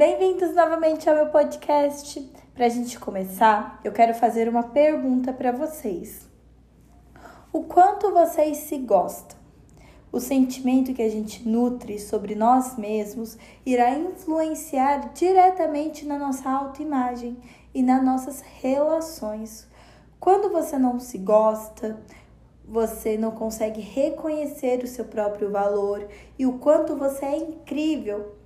Bem-vindos 0.00 0.54
novamente 0.54 1.10
ao 1.10 1.14
meu 1.14 1.26
podcast. 1.26 2.32
Para 2.54 2.64
a 2.64 2.68
gente 2.70 2.98
começar, 2.98 3.78
eu 3.84 3.92
quero 3.92 4.14
fazer 4.14 4.48
uma 4.48 4.62
pergunta 4.62 5.30
para 5.30 5.52
vocês. 5.52 6.26
O 7.52 7.64
quanto 7.64 8.10
vocês 8.10 8.56
se 8.56 8.78
gostam? 8.78 9.36
O 10.10 10.18
sentimento 10.18 10.94
que 10.94 11.02
a 11.02 11.10
gente 11.10 11.46
nutre 11.46 11.98
sobre 11.98 12.34
nós 12.34 12.78
mesmos 12.78 13.36
irá 13.66 13.90
influenciar 13.90 15.12
diretamente 15.12 16.06
na 16.06 16.18
nossa 16.18 16.48
autoimagem 16.48 17.36
e 17.74 17.82
nas 17.82 18.02
nossas 18.02 18.40
relações. 18.40 19.68
Quando 20.18 20.48
você 20.50 20.78
não 20.78 20.98
se 20.98 21.18
gosta, 21.18 22.00
você 22.64 23.18
não 23.18 23.32
consegue 23.32 23.82
reconhecer 23.82 24.82
o 24.82 24.88
seu 24.88 25.04
próprio 25.04 25.50
valor 25.50 26.08
e 26.38 26.46
o 26.46 26.54
quanto 26.54 26.96
você 26.96 27.26
é 27.26 27.36
incrível. 27.36 28.39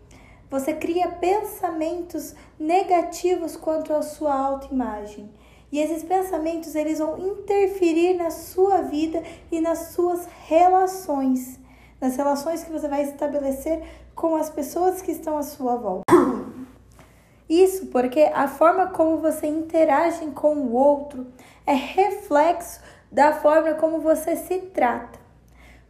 Você 0.50 0.74
cria 0.74 1.08
pensamentos 1.08 2.34
negativos 2.58 3.56
quanto 3.56 3.92
à 3.92 4.02
sua 4.02 4.34
autoimagem. 4.34 5.30
E 5.72 5.80
esses 5.80 6.04
pensamentos 6.04 6.74
eles 6.74 6.98
vão 6.98 7.18
interferir 7.18 8.14
na 8.14 8.30
sua 8.30 8.82
vida 8.82 9.22
e 9.50 9.60
nas 9.60 9.88
suas 9.88 10.28
relações, 10.46 11.58
nas 12.00 12.16
relações 12.16 12.62
que 12.62 12.70
você 12.70 12.86
vai 12.86 13.02
estabelecer 13.02 13.82
com 14.14 14.36
as 14.36 14.48
pessoas 14.48 15.02
que 15.02 15.10
estão 15.10 15.36
à 15.36 15.42
sua 15.42 15.76
volta. 15.76 16.04
Isso 17.48 17.86
porque 17.86 18.20
a 18.32 18.46
forma 18.46 18.86
como 18.88 19.18
você 19.18 19.46
interage 19.46 20.24
com 20.30 20.54
o 20.54 20.72
outro 20.72 21.26
é 21.66 21.74
reflexo 21.74 22.80
da 23.10 23.32
forma 23.32 23.74
como 23.74 24.00
você 24.00 24.36
se 24.36 24.58
trata. 24.58 25.18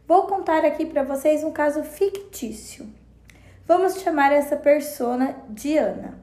Vou 0.07 0.23
contar 0.23 0.65
aqui 0.65 0.85
para 0.85 1.03
vocês 1.03 1.43
um 1.43 1.51
caso 1.51 1.83
fictício. 1.83 2.87
Vamos 3.67 4.01
chamar 4.01 4.31
essa 4.31 4.55
persona 4.55 5.35
de 5.49 5.77
Ana. 5.77 6.17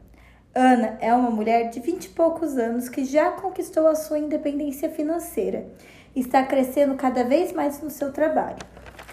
Ana 0.55 0.98
é 1.00 1.12
uma 1.14 1.30
mulher 1.30 1.70
de 1.70 1.80
20 1.80 2.05
e 2.05 2.09
poucos 2.10 2.56
anos 2.56 2.88
que 2.88 3.05
já 3.05 3.33
conquistou 3.33 3.86
a 3.86 3.94
sua 3.94 4.19
independência 4.19 4.91
financeira 4.91 5.67
e 6.14 6.20
está 6.20 6.44
crescendo 6.44 6.94
cada 6.94 7.25
vez 7.25 7.52
mais 7.52 7.80
no 7.80 7.91
seu 7.91 8.12
trabalho. 8.12 8.58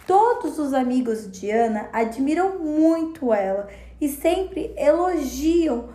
Todos 0.05 0.59
os 0.59 0.73
amigos 0.73 1.29
de 1.31 1.49
Ana 1.49 1.89
admiram 1.93 2.59
muito 2.59 3.33
ela 3.33 3.67
e 4.01 4.07
sempre 4.09 4.73
elogiam 4.77 5.89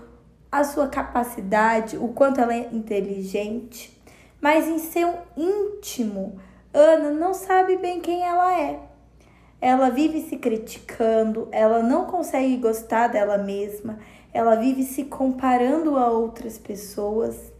a 0.51 0.65
sua 0.65 0.89
capacidade, 0.89 1.97
o 1.97 2.09
quanto 2.09 2.41
ela 2.41 2.55
é 2.55 2.69
inteligente 2.73 3.95
mas 4.45 4.69
em 4.69 4.79
seu 4.79 5.15
íntimo, 5.35 6.39
Ana 6.71 7.11
não 7.11 7.33
sabe 7.33 7.79
bem 7.79 8.03
quem 8.03 8.23
ela 8.23 8.61
é. 8.61 8.79
Ela 9.67 9.89
vive 9.89 10.21
se 10.21 10.37
criticando, 10.37 11.49
ela 11.51 11.83
não 11.83 12.05
consegue 12.05 12.59
gostar 12.59 13.09
dela 13.09 13.39
mesma, 13.39 13.99
ela 14.31 14.57
vive 14.57 14.83
se 14.83 15.05
comparando 15.05 15.97
a 15.97 16.11
outras 16.11 16.59
pessoas 16.59 17.51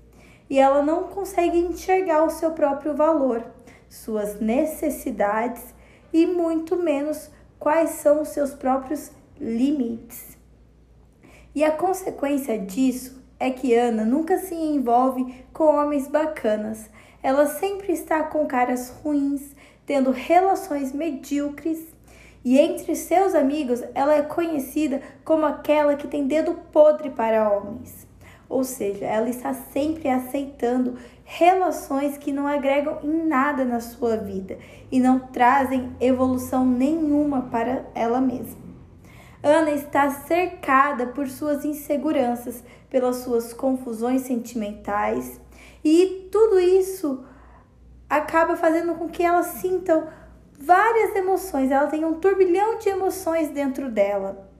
e 0.51 0.59
ela 0.59 0.83
não 0.83 1.05
consegue 1.05 1.57
enxergar 1.57 2.23
o 2.23 2.29
seu 2.29 2.51
próprio 2.51 2.95
valor, 2.95 3.43
suas 3.89 4.39
necessidades 4.39 5.75
e 6.13 6.27
muito 6.27 6.77
menos 6.77 7.31
quais 7.59 7.93
são 7.93 8.21
os 8.21 8.29
seus 8.29 8.53
próprios 8.53 9.11
limites. 9.41 10.37
E 11.55 11.65
a 11.65 11.73
consequência 11.73 12.59
disso 12.59 13.19
é 13.41 13.51
que 13.51 13.75
Ana 13.75 14.05
nunca 14.05 14.37
se 14.37 14.55
envolve 14.55 15.43
com 15.55 15.75
homens 15.75 16.07
bacanas. 16.07 16.91
Ela 17.23 17.47
sempre 17.47 17.95
está 17.95 18.25
com 18.25 18.45
caras 18.45 18.91
ruins, 18.91 19.57
tendo 19.87 20.11
relações 20.11 20.93
medíocres. 20.93 21.94
E 22.45 22.59
entre 22.59 22.95
seus 22.95 23.35
amigos, 23.35 23.83
ela 23.95 24.15
é 24.15 24.23
conhecida 24.23 25.01
como 25.25 25.47
aquela 25.47 25.97
que 25.97 26.07
tem 26.07 26.27
dedo 26.27 26.55
podre 26.71 27.09
para 27.09 27.51
homens. 27.51 28.07
Ou 28.49 28.63
seja, 28.63 29.07
ela 29.07 29.31
está 29.31 29.55
sempre 29.55 30.09
aceitando 30.09 30.97
relações 31.25 32.19
que 32.19 32.31
não 32.31 32.47
agregam 32.47 32.99
em 33.03 33.27
nada 33.27 33.65
na 33.65 33.81
sua 33.81 34.19
vida 34.19 34.59
e 34.93 35.01
não 35.01 35.19
trazem 35.19 35.97
evolução 35.99 36.67
nenhuma 36.67 37.43
para 37.43 37.87
ela 37.95 38.21
mesma. 38.21 38.63
Ana 39.43 39.71
está 39.71 40.11
cercada 40.11 41.07
por 41.09 41.29
suas 41.29 41.65
inseguranças, 41.65 42.63
pelas 42.91 43.17
suas 43.17 43.53
confusões 43.53 44.23
sentimentais, 44.23 45.41
e 45.83 46.29
tudo 46.31 46.59
isso 46.59 47.25
acaba 48.09 48.57
fazendo 48.57 48.95
com 48.95 49.09
que 49.09 49.23
ela 49.23 49.43
sinta 49.43 50.24
várias 50.65 51.15
emoções, 51.15 51.71
ela 51.71 51.87
tem 51.87 52.05
um 52.05 52.15
turbilhão 52.15 52.79
de 52.79 52.89
emoções 52.89 53.51
dentro 53.51 53.91
dela 53.91 54.51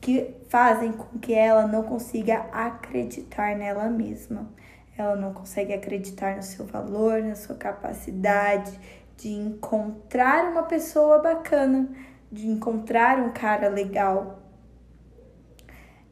que 0.00 0.34
fazem 0.48 0.92
com 0.92 1.18
que 1.18 1.34
ela 1.34 1.66
não 1.66 1.82
consiga 1.82 2.46
acreditar 2.52 3.56
nela 3.56 3.88
mesma. 3.88 4.48
Ela 4.96 5.16
não 5.16 5.34
consegue 5.34 5.74
acreditar 5.74 6.36
no 6.36 6.42
seu 6.42 6.64
valor, 6.64 7.22
na 7.22 7.34
sua 7.34 7.56
capacidade 7.56 8.78
de 9.16 9.30
encontrar 9.30 10.50
uma 10.50 10.62
pessoa 10.62 11.18
bacana, 11.18 11.88
de 12.30 12.46
encontrar 12.46 13.18
um 13.18 13.32
cara 13.32 13.68
legal. 13.68 14.38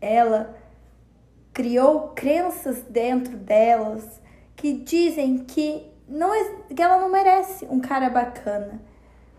Ela 0.00 0.54
criou 1.52 2.08
crenças 2.08 2.82
dentro 2.82 3.36
delas 3.36 4.20
que 4.56 4.72
dizem 4.72 5.38
que 5.44 5.93
não 6.14 6.30
que 6.72 6.80
ela 6.80 6.98
não 6.98 7.10
merece 7.10 7.66
um 7.68 7.80
cara 7.80 8.08
bacana. 8.08 8.80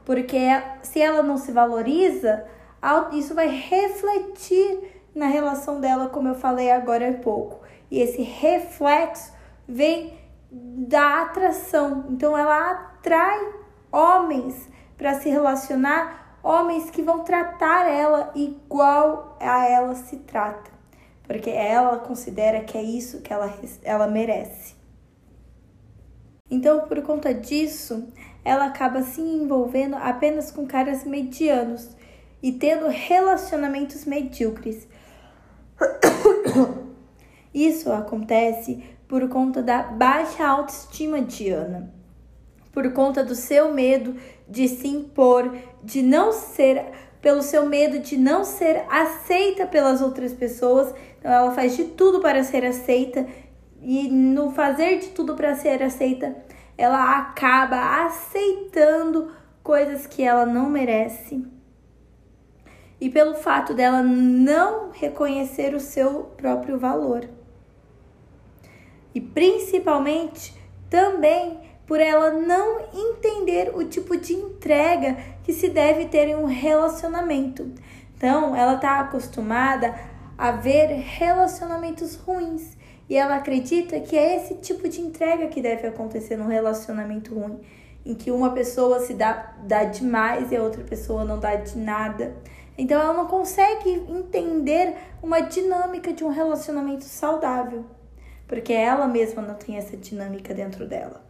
Porque 0.04 0.38
se 0.84 1.02
ela 1.02 1.24
não 1.24 1.38
se 1.38 1.52
valoriza, 1.52 2.46
isso 3.14 3.34
vai 3.34 3.48
refletir 3.48 5.02
na 5.16 5.28
relação 5.28 5.80
dela, 5.80 6.10
como 6.10 6.28
eu 6.28 6.36
falei 6.36 6.70
agora 6.70 7.10
há 7.10 7.14
pouco. 7.14 7.62
E 7.90 8.00
esse 8.02 8.22
reflexo 8.22 9.34
vem 9.68 10.20
da 10.52 11.22
atração. 11.22 12.06
Então 12.10 12.38
ela 12.38 12.72
atrai 12.72 13.54
homens 13.92 14.70
para 14.98 15.14
se 15.16 15.30
relacionar 15.30 16.38
homens 16.44 16.92
que 16.92 17.02
vão 17.02 17.24
tratar 17.24 17.90
ela 17.90 18.32
igual 18.36 19.36
a 19.40 19.66
ela 19.68 19.96
se 19.96 20.18
trata, 20.18 20.70
porque 21.24 21.50
ela 21.50 21.98
considera 21.98 22.62
que 22.62 22.78
é 22.78 22.84
isso 22.84 23.22
que 23.22 23.34
ela, 23.34 23.52
ela 23.84 24.06
merece. 24.06 24.75
Então, 26.50 26.82
por 26.82 27.02
conta 27.02 27.34
disso, 27.34 28.08
ela 28.44 28.66
acaba 28.66 29.02
se 29.02 29.22
envolvendo 29.22 29.96
apenas 29.96 30.52
com 30.52 30.66
caras 30.68 31.04
medianos 31.04 31.90
e 32.42 32.52
tendo 32.52 32.88
relacionamentos 32.88 34.06
medíocres. 34.06 34.88
Isso 37.54 37.92
acontece 37.92 38.84
por 39.08 39.28
conta 39.30 39.64
da 39.64 39.84
baixa 39.84 40.46
autoestima 40.46 41.22
de 41.22 41.50
Ana 41.50 41.96
por 42.76 42.92
conta 42.92 43.24
do 43.24 43.34
seu 43.34 43.74
medo 43.74 44.18
de 44.48 44.68
se 44.68 44.90
impor, 44.90 45.56
de 45.82 46.04
não 46.04 46.34
ser, 46.34 46.84
pelo 47.22 47.42
seu 47.42 47.66
medo 47.66 48.00
de 48.00 48.18
não 48.18 48.44
ser 48.44 48.84
aceita 48.90 49.66
pelas 49.66 50.02
outras 50.02 50.34
pessoas. 50.34 50.94
Então 51.18 51.32
ela 51.32 51.52
faz 51.52 51.78
de 51.78 51.86
tudo 51.86 52.20
para 52.20 52.44
ser 52.44 52.66
aceita 52.66 53.26
e 53.82 54.10
no 54.10 54.52
fazer 54.52 55.00
de 55.00 55.08
tudo 55.10 55.36
para 55.36 55.56
ser 55.56 55.84
aceita, 55.84 56.36
ela 56.78 57.18
acaba 57.18 58.06
aceitando 58.06 59.32
coisas 59.64 60.06
que 60.06 60.24
ela 60.24 60.46
não 60.46 60.70
merece. 60.70 61.46
E 63.00 63.10
pelo 63.10 63.36
fato 63.36 63.74
dela 63.74 64.02
não 64.02 64.92
reconhecer 64.92 65.74
o 65.74 65.80
seu 65.80 66.32
próprio 66.38 66.78
valor. 66.78 67.28
E 69.14 69.22
principalmente 69.22 70.54
também 70.90 71.60
por 71.86 72.00
ela 72.00 72.32
não 72.32 72.82
entender 72.94 73.72
o 73.76 73.86
tipo 73.86 74.18
de 74.18 74.34
entrega 74.34 75.18
que 75.44 75.54
se 75.54 75.70
deve 75.70 76.06
ter 76.06 76.28
em 76.28 76.36
um 76.36 76.46
relacionamento. 76.46 77.72
Então, 78.18 78.56
ela 78.56 78.76
está 78.76 79.00
acostumada 79.00 79.94
a 80.38 80.52
ver 80.52 80.88
relacionamentos 80.88 82.16
ruins 82.16 82.75
e 83.10 83.16
ela 83.16 83.36
acredita 83.36 84.00
que 84.00 84.18
é 84.18 84.38
esse 84.38 84.56
tipo 84.56 84.90
de 84.90 85.00
entrega 85.00 85.48
que 85.48 85.62
deve 85.62 85.88
acontecer 85.88 86.36
num 86.36 86.48
relacionamento 86.48 87.36
ruim, 87.36 87.60
em 88.06 88.16
que 88.16 88.32
uma 88.32 88.52
pessoa 88.52 89.00
se 89.00 89.14
dá, 89.14 89.54
dá 89.64 89.84
demais 89.84 90.52
e 90.52 90.56
a 90.56 90.64
outra 90.64 90.84
pessoa 90.84 91.24
não 91.24 91.40
dá 91.40 91.56
de 91.56 91.78
nada. 91.78 92.36
Então, 92.78 93.00
ela 93.00 93.14
não 93.14 93.28
consegue 93.28 93.90
entender 94.10 94.96
uma 95.22 95.40
dinâmica 95.40 96.12
de 96.12 96.24
um 96.24 96.30
relacionamento 96.30 97.06
saudável, 97.06 97.86
porque 98.48 98.74
ela 98.74 99.08
mesma 99.08 99.42
não 99.42 99.56
tem 99.56 99.78
essa 99.78 99.96
dinâmica 99.96 100.54
dentro 100.54 100.88
dela. 100.88 101.24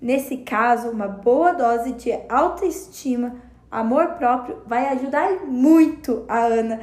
Nesse 0.00 0.38
caso, 0.38 0.90
uma 0.90 1.06
boa 1.06 1.52
dose 1.52 1.92
de 1.92 2.10
autoestima, 2.28 3.36
amor 3.70 4.14
próprio, 4.14 4.62
vai 4.66 4.88
ajudar 4.88 5.44
muito 5.46 6.24
a 6.26 6.38
Ana 6.38 6.80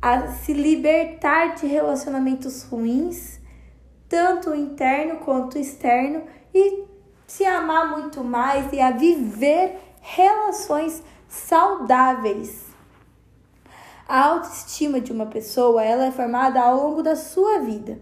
a 0.00 0.28
se 0.28 0.52
libertar 0.52 1.54
de 1.56 1.66
relacionamentos 1.66 2.62
ruins, 2.62 3.40
tanto 4.08 4.54
interno 4.54 5.16
quanto 5.18 5.58
externo, 5.58 6.22
e 6.54 6.84
se 7.26 7.44
amar 7.44 7.90
muito 7.90 8.24
mais 8.24 8.72
e 8.72 8.80
a 8.80 8.90
viver 8.90 9.78
relações 10.00 11.02
saudáveis. 11.28 12.66
A 14.08 14.24
autoestima 14.24 15.00
de 15.00 15.12
uma 15.12 15.26
pessoa, 15.26 15.84
ela 15.84 16.06
é 16.06 16.10
formada 16.10 16.60
ao 16.60 16.76
longo 16.76 17.02
da 17.02 17.14
sua 17.14 17.58
vida. 17.58 18.00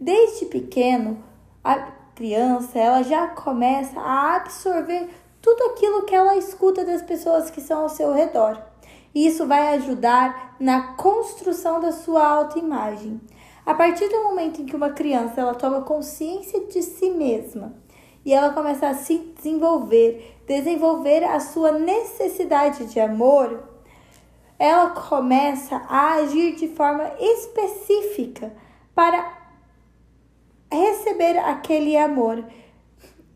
Desde 0.00 0.46
pequeno, 0.46 1.24
a 1.64 1.74
criança, 2.14 2.78
ela 2.78 3.02
já 3.02 3.26
começa 3.28 3.98
a 3.98 4.36
absorver 4.36 5.08
tudo 5.42 5.72
aquilo 5.72 6.04
que 6.04 6.14
ela 6.14 6.36
escuta 6.36 6.84
das 6.84 7.02
pessoas 7.02 7.50
que 7.50 7.60
são 7.60 7.82
ao 7.82 7.88
seu 7.88 8.12
redor. 8.12 8.67
Isso 9.18 9.48
vai 9.48 9.74
ajudar 9.74 10.54
na 10.60 10.94
construção 10.94 11.80
da 11.80 11.90
sua 11.90 12.24
autoimagem. 12.24 13.20
A 13.66 13.74
partir 13.74 14.06
do 14.08 14.22
momento 14.22 14.62
em 14.62 14.64
que 14.64 14.76
uma 14.76 14.90
criança 14.90 15.40
ela 15.40 15.56
toma 15.56 15.82
consciência 15.82 16.60
de 16.66 16.80
si 16.82 17.10
mesma 17.10 17.74
e 18.24 18.32
ela 18.32 18.50
começa 18.50 18.86
a 18.86 18.94
se 18.94 19.18
desenvolver, 19.36 20.40
desenvolver 20.46 21.24
a 21.24 21.40
sua 21.40 21.72
necessidade 21.72 22.86
de 22.86 23.00
amor, 23.00 23.64
ela 24.56 24.90
começa 24.90 25.82
a 25.88 26.12
agir 26.14 26.54
de 26.54 26.68
forma 26.68 27.10
específica 27.18 28.54
para 28.94 29.36
receber 30.70 31.38
aquele 31.38 31.96
amor, 31.96 32.44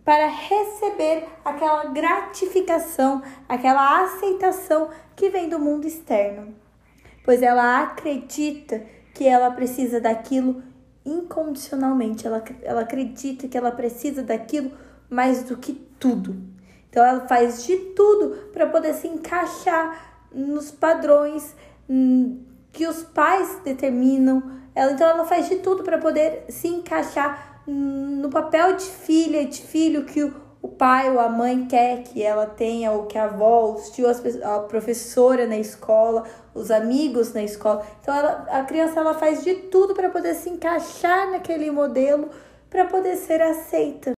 para 0.05 0.27
receber 0.27 1.27
aquela 1.45 1.85
gratificação, 1.87 3.23
aquela 3.49 4.05
aceitação 4.05 4.91
que 5.15 5.31
vem 5.31 5.49
do 5.49 5.59
mundo 5.59 5.87
externo. 5.87 6.55
Pois 7.25 7.41
ela 7.41 7.83
acredita 7.83 8.85
que 9.15 9.27
ela 9.27 9.51
precisa 9.51 10.01
daquilo 10.01 10.63
incondicionalmente, 11.05 12.27
ela, 12.27 12.43
ela 12.63 12.81
acredita 12.83 13.49
que 13.49 13.57
ela 13.57 13.71
precisa 13.71 14.23
daquilo 14.23 14.73
mais 15.09 15.45
do 15.45 15.57
que 15.57 15.73
tudo. 15.99 16.37
Então 16.89 17.05
ela 17.05 17.27
faz 17.27 17.65
de 17.65 17.77
tudo 17.77 18.51
para 18.53 18.67
poder 18.67 18.95
se 18.95 19.09
encaixar 19.09 20.27
nos 20.33 20.71
padrões 20.71 21.55
hum, 21.89 22.43
que 22.73 22.87
os 22.87 23.03
pais 23.03 23.61
determinam. 23.65 24.43
Ela, 24.75 24.93
então 24.93 25.09
ela 25.09 25.25
faz 25.25 25.49
de 25.49 25.57
tudo 25.57 25.83
para 25.83 25.99
poder 25.99 26.45
se 26.49 26.69
encaixar 26.69 27.52
no 27.67 28.29
papel 28.29 28.77
de 28.77 28.85
filha, 28.85 29.45
de 29.45 29.63
filho 29.63 30.05
que 30.05 30.23
o, 30.61 30.69
pai 30.69 31.11
ou 31.11 31.21
a 31.21 31.29
mãe 31.29 31.67
quer 31.67 32.03
que 32.03 32.23
ela 32.23 32.47
tenha, 32.47 32.93
ou 32.93 33.07
que 33.07 33.19
a 33.19 33.25
avó, 33.25 33.73
os 33.75 33.91
tios, 33.91 34.21
a 34.45 34.61
professora 34.61 35.47
na 35.47 35.59
escola, 35.59 36.25
os 36.55 36.71
amigos 36.71 37.33
na 37.33 37.43
escola. 37.43 37.85
Então 38.01 38.15
ela, 38.15 38.47
a 38.51 38.65
criança 38.65 39.01
ela 39.01 39.15
faz 39.15 39.45
de 39.45 39.55
tudo 39.55 39.95
para 39.95 40.09
poder 40.09 40.35
se 40.35 40.51
encaixar 40.51 41.31
naquele 41.31 41.71
modelo, 41.71 42.31
para 42.71 42.85
poder 42.85 43.17
ser 43.17 43.43
aceita, 43.43 44.13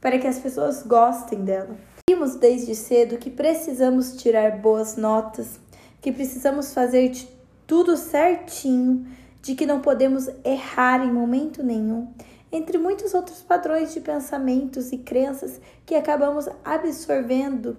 para 0.00 0.18
que 0.18 0.26
as 0.26 0.38
pessoas 0.38 0.82
gostem 0.82 1.44
dela. 1.44 1.76
Vimos 2.08 2.36
desde 2.36 2.74
cedo 2.74 3.16
que 3.16 3.30
precisamos 3.30 4.16
tirar 4.16 4.58
boas 4.58 4.96
notas, 4.96 5.60
que 6.00 6.12
precisamos 6.12 6.74
fazer 6.74 7.08
de 7.08 7.28
tudo 7.66 7.96
certinho, 7.96 9.06
de 9.40 9.54
que 9.54 9.66
não 9.66 9.80
podemos 9.80 10.28
errar 10.44 11.04
em 11.04 11.12
momento 11.12 11.62
nenhum, 11.62 12.12
entre 12.52 12.76
muitos 12.76 13.14
outros 13.14 13.42
padrões 13.42 13.94
de 13.94 14.00
pensamentos 14.00 14.92
e 14.92 14.98
crenças 14.98 15.58
que 15.86 15.94
acabamos 15.94 16.46
absorvendo 16.62 17.78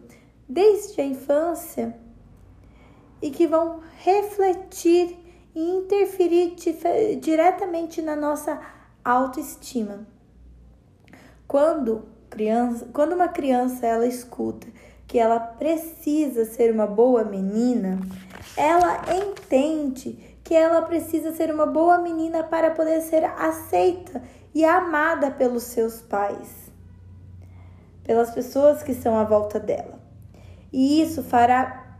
desde 0.49 0.99
a 0.99 1.05
infância 1.05 1.95
e 3.21 3.29
que 3.29 3.45
vão 3.47 3.81
refletir 3.99 5.17
e 5.55 5.61
interferir 5.61 6.55
diretamente 7.21 8.01
na 8.01 8.15
nossa 8.15 8.59
autoestima. 9.05 10.07
Quando 11.47 12.05
criança, 12.29 12.89
quando 12.91 13.13
uma 13.13 13.27
criança 13.27 13.85
ela 13.85 14.07
escuta 14.07 14.67
que 15.05 15.19
ela 15.19 15.39
precisa 15.39 16.45
ser 16.45 16.73
uma 16.73 16.87
boa 16.87 17.23
menina, 17.23 17.99
ela 18.57 19.03
entende 19.15 20.37
que 20.43 20.55
ela 20.55 20.81
precisa 20.81 21.31
ser 21.31 21.53
uma 21.53 21.67
boa 21.67 21.99
menina 21.99 22.43
para 22.43 22.71
poder 22.71 23.01
ser 23.01 23.23
aceita 23.23 24.21
e 24.53 24.63
amada 24.63 25.31
pelos 25.31 25.63
seus 25.63 26.01
pais, 26.01 26.71
pelas 28.03 28.31
pessoas 28.31 28.83
que 28.83 28.91
estão 28.91 29.17
à 29.17 29.23
volta 29.23 29.59
dela. 29.59 29.99
E 30.71 31.01
isso 31.01 31.23
fará 31.23 31.97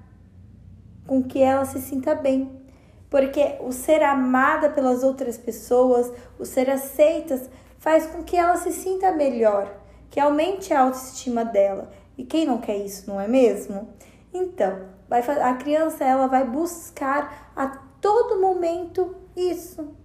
com 1.07 1.23
que 1.23 1.41
ela 1.41 1.65
se 1.65 1.79
sinta 1.79 2.15
bem, 2.15 2.61
porque 3.09 3.57
o 3.61 3.71
ser 3.71 4.01
amada 4.03 4.69
pelas 4.69 5.03
outras 5.03 5.37
pessoas, 5.37 6.11
o 6.39 6.45
ser 6.45 6.69
aceita, 6.69 7.41
faz 7.77 8.05
com 8.07 8.23
que 8.23 8.35
ela 8.35 8.55
se 8.55 8.71
sinta 8.71 9.11
melhor 9.11 9.83
que 10.09 10.19
aumente 10.19 10.71
a 10.71 10.81
autoestima 10.81 11.43
dela. 11.43 11.91
E 12.15 12.23
quem 12.23 12.45
não 12.45 12.59
quer 12.59 12.77
isso, 12.77 13.09
não 13.09 13.19
é 13.19 13.27
mesmo? 13.27 13.89
Então, 14.31 14.87
vai, 15.09 15.21
a 15.21 15.55
criança 15.55 16.03
ela 16.03 16.27
vai 16.27 16.45
buscar 16.45 17.51
a 17.55 17.67
todo 17.99 18.39
momento 18.39 19.15
isso, 19.35 19.95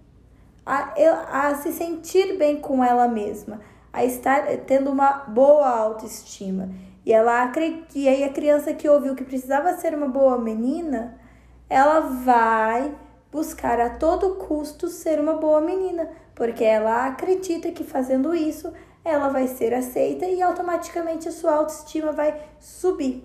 a, 0.69 1.49
a 1.49 1.55
se 1.55 1.71
sentir 1.73 2.37
bem 2.37 2.61
com 2.61 2.83
ela 2.83 3.07
mesma, 3.07 3.59
a 3.91 4.05
estar 4.05 4.45
tendo 4.67 4.91
uma 4.91 5.13
boa 5.27 5.67
autoestima. 5.67 6.69
E 7.05 7.11
ela 7.11 7.51
e 7.95 8.07
aí 8.07 8.23
a 8.23 8.31
criança 8.31 8.73
que 8.73 8.87
ouviu 8.87 9.15
que 9.15 9.23
precisava 9.23 9.73
ser 9.77 9.95
uma 9.95 10.07
boa 10.07 10.37
menina, 10.37 11.19
ela 11.67 12.01
vai 12.01 12.95
buscar 13.31 13.79
a 13.79 13.89
todo 13.89 14.35
custo 14.35 14.87
ser 14.87 15.19
uma 15.19 15.33
boa 15.33 15.61
menina, 15.61 16.09
porque 16.35 16.63
ela 16.63 17.07
acredita 17.07 17.71
que 17.71 17.83
fazendo 17.83 18.35
isso 18.35 18.71
ela 19.03 19.29
vai 19.29 19.47
ser 19.47 19.73
aceita 19.73 20.25
e 20.25 20.41
automaticamente 20.41 21.27
a 21.27 21.31
sua 21.31 21.55
autoestima 21.55 22.11
vai 22.11 22.39
subir. 22.59 23.23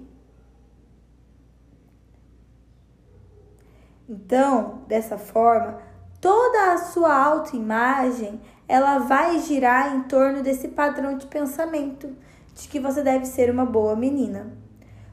Então, 4.08 4.82
dessa 4.86 5.18
forma, 5.18 5.78
toda 6.24 6.72
a 6.72 6.78
sua 6.78 7.14
autoimagem, 7.14 8.40
ela 8.66 8.96
vai 8.96 9.38
girar 9.40 9.94
em 9.94 10.04
torno 10.04 10.42
desse 10.42 10.68
padrão 10.68 11.18
de 11.18 11.26
pensamento 11.26 12.16
de 12.54 12.66
que 12.66 12.80
você 12.80 13.02
deve 13.02 13.26
ser 13.26 13.50
uma 13.50 13.66
boa 13.66 13.94
menina. 13.94 14.56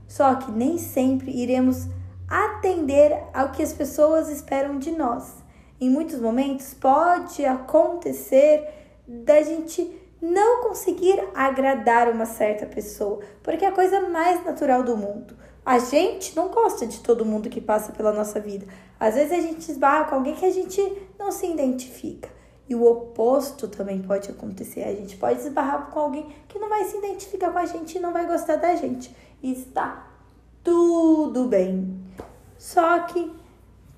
Só 0.07 0.35
que 0.35 0.49
nem 0.49 0.77
sempre 0.77 1.29
iremos 1.29 1.89
atender 2.29 3.23
ao 3.33 3.51
que 3.51 3.61
as 3.61 3.73
pessoas 3.73 4.29
esperam 4.29 4.79
de 4.79 4.91
nós. 4.91 5.43
Em 5.81 5.89
muitos 5.89 6.21
momentos 6.21 6.73
pode 6.73 7.43
acontecer 7.43 8.65
da 9.05 9.41
gente 9.41 9.93
não 10.21 10.63
conseguir 10.63 11.21
agradar 11.35 12.07
uma 12.09 12.25
certa 12.25 12.65
pessoa, 12.65 13.19
porque 13.43 13.65
é 13.65 13.67
a 13.67 13.73
coisa 13.73 14.07
mais 14.07 14.45
natural 14.45 14.81
do 14.81 14.95
mundo. 14.95 15.35
A 15.65 15.77
gente 15.77 16.37
não 16.37 16.47
gosta 16.47 16.87
de 16.87 17.01
todo 17.01 17.25
mundo 17.25 17.49
que 17.49 17.59
passa 17.59 17.91
pela 17.91 18.13
nossa 18.13 18.39
vida. 18.39 18.65
Às 19.01 19.15
vezes 19.15 19.31
a 19.31 19.41
gente 19.41 19.71
esbarra 19.71 20.05
com 20.05 20.13
alguém 20.13 20.35
que 20.35 20.45
a 20.45 20.51
gente 20.51 20.79
não 21.17 21.31
se 21.31 21.47
identifica. 21.47 22.29
E 22.69 22.75
o 22.75 22.85
oposto 22.85 23.67
também 23.67 23.99
pode 23.99 24.29
acontecer. 24.29 24.83
A 24.83 24.93
gente 24.93 25.17
pode 25.17 25.39
esbarrar 25.39 25.87
com 25.87 25.99
alguém 25.99 26.27
que 26.47 26.59
não 26.59 26.69
vai 26.69 26.83
se 26.83 26.97
identificar 26.97 27.51
com 27.51 27.57
a 27.57 27.65
gente 27.65 27.97
e 27.97 27.99
não 27.99 28.13
vai 28.13 28.27
gostar 28.27 28.57
da 28.57 28.75
gente. 28.75 29.13
E 29.41 29.53
está 29.53 30.07
tudo 30.63 31.47
bem. 31.47 31.99
Só 32.59 32.99
que 32.99 33.33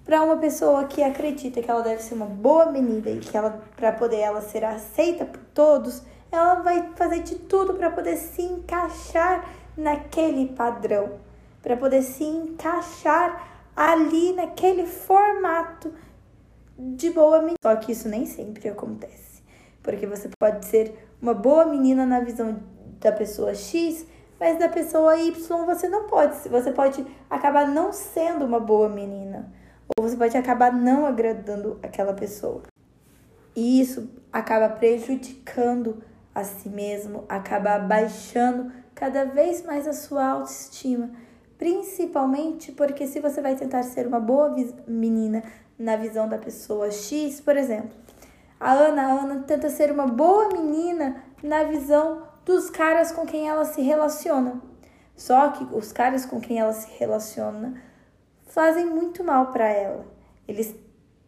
para 0.05 0.23
uma 0.23 0.37
pessoa 0.37 0.85
que 0.85 1.03
acredita 1.03 1.61
que 1.61 1.69
ela 1.69 1.81
deve 1.81 2.01
ser 2.01 2.13
uma 2.13 2.25
boa 2.25 2.71
menina 2.71 3.09
e 3.09 3.19
que 3.19 3.35
ela 3.35 3.61
para 3.75 3.91
poder 3.91 4.19
ela 4.19 4.39
ser 4.39 4.63
aceita 4.63 5.25
por 5.25 5.41
todos, 5.53 6.01
ela 6.31 6.55
vai 6.55 6.93
fazer 6.95 7.19
de 7.23 7.35
tudo 7.35 7.73
para 7.73 7.89
poder 7.89 8.15
se 8.15 8.41
encaixar 8.41 9.49
naquele 9.75 10.47
padrão, 10.47 11.19
para 11.61 11.75
poder 11.75 12.03
se 12.03 12.23
encaixar 12.23 13.52
ali 13.75 14.33
naquele 14.33 14.85
formato 14.85 15.93
de 16.77 17.09
boa 17.09 17.39
menina. 17.39 17.57
Só 17.61 17.75
que 17.75 17.91
isso 17.91 18.07
nem 18.09 18.25
sempre 18.25 18.69
acontece, 18.69 19.43
porque 19.81 20.05
você 20.05 20.29
pode 20.39 20.65
ser 20.65 21.07
uma 21.21 21.33
boa 21.33 21.65
menina 21.65 22.05
na 22.05 22.19
visão 22.19 22.61
da 22.99 23.11
pessoa 23.11 23.53
X, 23.53 24.05
mas 24.39 24.57
da 24.59 24.69
pessoa 24.69 25.17
Y 25.17 25.65
você 25.65 25.87
não 25.87 26.07
pode. 26.07 26.49
Você 26.49 26.71
pode 26.71 27.05
acabar 27.29 27.67
não 27.67 27.91
sendo 27.93 28.45
uma 28.45 28.59
boa 28.59 28.89
menina, 28.89 29.51
ou 29.95 30.07
você 30.07 30.17
pode 30.17 30.37
acabar 30.37 30.71
não 30.71 31.05
agradando 31.05 31.79
aquela 31.81 32.13
pessoa. 32.13 32.63
E 33.55 33.79
isso 33.79 34.09
acaba 34.31 34.67
prejudicando 34.69 36.03
a 36.33 36.43
si 36.43 36.67
mesmo, 36.69 37.23
acaba 37.29 37.75
abaixando 37.75 38.71
cada 38.95 39.25
vez 39.25 39.63
mais 39.63 39.87
a 39.87 39.93
sua 39.93 40.25
autoestima. 40.25 41.11
Principalmente 41.57 42.71
porque 42.71 43.07
se 43.07 43.19
você 43.19 43.41
vai 43.41 43.55
tentar 43.55 43.83
ser 43.83 44.07
uma 44.07 44.19
boa 44.19 44.55
menina 44.87 45.43
na 45.77 45.95
visão 45.95 46.27
da 46.27 46.37
pessoa 46.37 46.91
X, 46.91 47.39
por 47.41 47.55
exemplo, 47.55 47.91
a 48.59 48.71
Ana, 48.71 49.01
a 49.03 49.21
Ana 49.21 49.43
tenta 49.43 49.69
ser 49.69 49.91
uma 49.91 50.07
boa 50.07 50.49
menina 50.49 51.23
na 51.41 51.63
visão 51.63 52.23
dos 52.45 52.69
caras 52.69 53.11
com 53.11 53.25
quem 53.25 53.47
ela 53.47 53.65
se 53.65 53.81
relaciona. 53.81 54.61
Só 55.15 55.49
que 55.49 55.63
os 55.75 55.91
caras 55.91 56.25
com 56.25 56.39
quem 56.39 56.59
ela 56.59 56.73
se 56.73 56.87
relaciona 56.97 57.75
fazem 58.47 58.85
muito 58.85 59.23
mal 59.23 59.51
para 59.51 59.67
ela. 59.67 60.05
Eles 60.47 60.75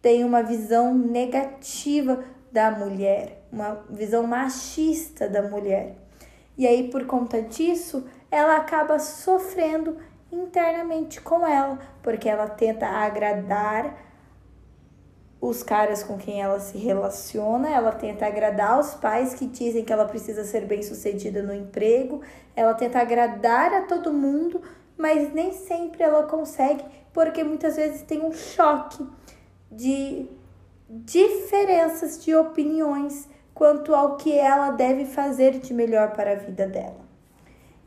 têm 0.01 0.23
uma 0.23 0.43
visão 0.43 0.93
negativa 0.93 2.23
da 2.51 2.71
mulher, 2.71 3.45
uma 3.51 3.83
visão 3.89 4.25
machista 4.25 5.27
da 5.27 5.41
mulher. 5.41 5.97
E 6.57 6.65
aí, 6.65 6.89
por 6.89 7.05
conta 7.05 7.41
disso, 7.41 8.05
ela 8.31 8.55
acaba 8.57 8.97
sofrendo 8.97 9.97
internamente 10.35 11.21
com 11.21 11.45
ela, 11.45 11.79
porque 12.03 12.27
ela 12.27 12.47
tenta 12.47 12.85
agradar 12.85 14.05
os 15.39 15.61
caras 15.61 16.03
com 16.03 16.17
quem 16.17 16.41
ela 16.41 16.59
se 16.59 16.77
relaciona, 16.77 17.69
ela 17.69 17.91
tenta 17.91 18.25
agradar 18.25 18.79
os 18.79 18.95
pais 18.95 19.33
que 19.33 19.45
dizem 19.45 19.83
que 19.83 19.93
ela 19.93 20.05
precisa 20.05 20.43
ser 20.43 20.65
bem-sucedida 20.65 21.43
no 21.43 21.53
emprego, 21.53 22.21
ela 22.55 22.73
tenta 22.73 22.99
agradar 22.99 23.73
a 23.73 23.81
todo 23.81 24.11
mundo, 24.11 24.61
mas 24.97 25.33
nem 25.33 25.53
sempre 25.53 26.03
ela 26.03 26.23
consegue, 26.23 26.83
porque 27.13 27.43
muitas 27.43 27.75
vezes 27.75 28.01
tem 28.01 28.23
um 28.23 28.33
choque 28.33 29.05
de 29.71 30.27
diferenças 30.89 32.23
de 32.23 32.35
opiniões 32.35 33.27
quanto 33.53 33.93
ao 33.93 34.17
que 34.17 34.37
ela 34.37 34.71
deve 34.71 35.05
fazer 35.05 35.59
de 35.59 35.73
melhor 35.73 36.11
para 36.11 36.31
a 36.31 36.35
vida 36.35 36.67
dela. 36.67 37.04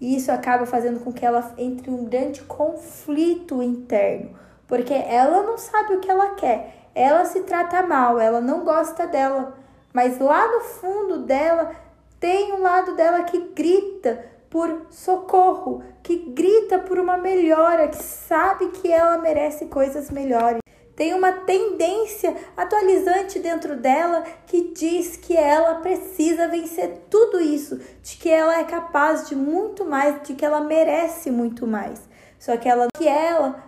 E 0.00 0.16
isso 0.16 0.30
acaba 0.30 0.66
fazendo 0.66 1.00
com 1.00 1.12
que 1.12 1.24
ela 1.24 1.54
entre 1.58 1.90
um 1.90 2.04
grande 2.04 2.42
conflito 2.42 3.62
interno, 3.62 4.30
porque 4.66 4.94
ela 4.94 5.42
não 5.42 5.58
sabe 5.58 5.94
o 5.94 6.00
que 6.00 6.10
ela 6.10 6.34
quer 6.34 6.78
ela 6.98 7.24
se 7.24 7.42
trata 7.42 7.80
mal, 7.80 8.18
ela 8.18 8.40
não 8.40 8.64
gosta 8.64 9.06
dela, 9.06 9.56
mas 9.92 10.18
lá 10.18 10.50
no 10.50 10.60
fundo 10.62 11.18
dela 11.18 11.70
tem 12.18 12.52
um 12.52 12.60
lado 12.60 12.96
dela 12.96 13.22
que 13.22 13.38
grita 13.54 14.26
por 14.50 14.86
socorro, 14.90 15.80
que 16.02 16.16
grita 16.16 16.80
por 16.80 16.98
uma 16.98 17.16
melhora, 17.16 17.86
que 17.86 18.02
sabe 18.02 18.70
que 18.70 18.90
ela 18.90 19.16
merece 19.18 19.66
coisas 19.66 20.10
melhores. 20.10 20.58
Tem 20.98 21.14
uma 21.14 21.30
tendência 21.30 22.36
atualizante 22.56 23.38
dentro 23.38 23.76
dela 23.76 24.24
que 24.48 24.72
diz 24.74 25.16
que 25.16 25.36
ela 25.36 25.76
precisa 25.76 26.48
vencer 26.48 27.02
tudo 27.08 27.40
isso, 27.40 27.78
de 28.02 28.16
que 28.16 28.28
ela 28.28 28.58
é 28.58 28.64
capaz 28.64 29.28
de 29.28 29.36
muito 29.36 29.84
mais, 29.84 30.20
de 30.24 30.34
que 30.34 30.44
ela 30.44 30.60
merece 30.60 31.30
muito 31.30 31.68
mais. 31.68 32.00
Só 32.36 32.56
que 32.56 32.68
ela 32.68 32.88
que 32.96 33.06
ela 33.06 33.62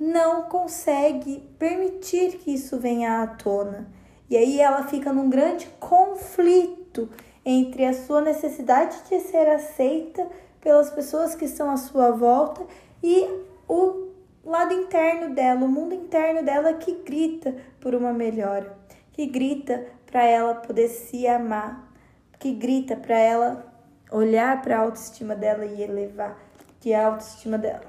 não 0.00 0.44
consegue 0.44 1.46
permitir 1.58 2.38
que 2.38 2.54
isso 2.54 2.78
venha 2.78 3.22
à 3.22 3.26
tona. 3.26 3.86
E 4.30 4.34
aí 4.34 4.58
ela 4.58 4.84
fica 4.84 5.12
num 5.12 5.28
grande 5.28 5.68
conflito 5.78 7.10
entre 7.44 7.84
a 7.84 7.92
sua 7.92 8.22
necessidade 8.22 8.96
de 9.06 9.20
ser 9.20 9.50
aceita 9.50 10.26
pelas 10.62 10.88
pessoas 10.88 11.34
que 11.34 11.44
estão 11.44 11.68
à 11.68 11.76
sua 11.76 12.10
volta 12.10 12.62
e 13.02 13.28
o 13.68 14.09
lado 14.44 14.72
interno 14.72 15.34
dela, 15.34 15.64
o 15.64 15.68
mundo 15.68 15.94
interno 15.94 16.42
dela 16.42 16.74
que 16.74 16.92
grita 17.04 17.54
por 17.80 17.94
uma 17.94 18.12
melhora, 18.12 18.76
que 19.12 19.26
grita 19.26 19.86
para 20.06 20.24
ela 20.24 20.54
poder 20.54 20.88
se 20.88 21.26
amar, 21.26 21.92
que 22.38 22.52
grita 22.52 22.96
para 22.96 23.18
ela 23.18 23.72
olhar 24.10 24.60
para 24.62 24.76
a 24.76 24.80
autoestima 24.80 25.34
dela 25.34 25.64
e 25.64 25.82
elevar 25.82 26.50
que 26.80 26.92
é 26.92 26.96
a 26.96 27.06
autoestima 27.06 27.58
dela. 27.58 27.84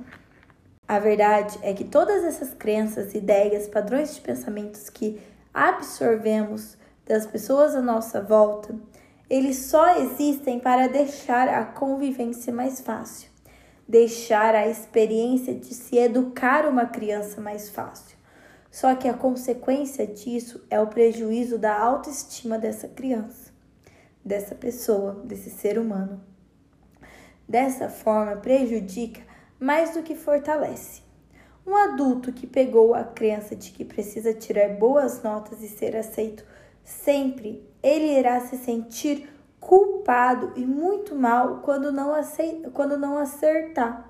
A 0.88 1.00
verdade 1.00 1.58
é 1.63 1.74
que 1.74 1.86
todas 1.86 2.24
essas 2.24 2.53
crenças, 2.53 3.15
ideias, 3.15 3.67
padrões 3.67 4.13
de 4.13 4.22
pensamentos 4.22 4.89
que 4.89 5.22
absorvemos 5.53 6.77
das 7.05 7.25
pessoas 7.25 7.74
à 7.75 7.81
nossa 7.81 8.22
volta, 8.22 8.75
eles 9.29 9.58
só 9.58 9.98
existem 9.98 10.60
para 10.60 10.89
deixar 10.89 11.48
a 11.48 11.63
convivência 11.63 12.51
mais 12.51 12.81
fácil, 12.81 13.31
deixar 13.91 14.55
a 14.55 14.69
experiência 14.69 15.53
de 15.53 15.74
se 15.74 15.98
educar 15.98 16.65
uma 16.65 16.86
criança 16.86 17.41
mais 17.41 17.67
fácil. 17.67 18.17
Só 18.71 18.95
que 18.95 19.05
a 19.05 19.13
consequência 19.13 20.07
disso 20.07 20.65
é 20.69 20.79
o 20.79 20.88
prejuízo 20.88 21.57
da 21.57 21.77
autoestima 21.77 22.57
dessa 22.57 22.88
criança, 22.88 23.51
dessa 24.24 24.55
pessoa, 24.55 25.21
desse 25.25 25.50
ser 25.50 25.77
humano. 25.77 26.24
Dessa 27.45 27.89
forma, 27.89 28.38
prejudica 28.38 29.19
mais 29.60 29.93
do 29.93 30.03
que 30.03 30.15
fortalece. 30.15 31.01
Um 31.67 31.75
adulto 31.75 32.31
que 32.31 32.48
pegou 32.48 32.93
a 32.93 33.03
crença 33.03 33.57
de 33.57 33.71
que 33.71 33.83
precisa 33.83 34.33
tirar 34.33 34.69
boas 34.69 35.21
notas 35.21 35.62
e 35.62 35.67
ser 35.67 35.98
aceito 35.98 36.45
sempre, 36.86 37.69
ele 37.83 38.17
irá 38.17 38.39
se 38.39 38.55
sentir 38.55 39.29
culpado 39.62 40.51
e 40.56 40.65
muito 40.65 41.15
mal 41.15 41.62
quando 41.63 41.91
não, 41.91 42.13
aceita, 42.13 42.72
quando 42.72 42.98
não 42.98 43.18
acertar. 43.18 44.10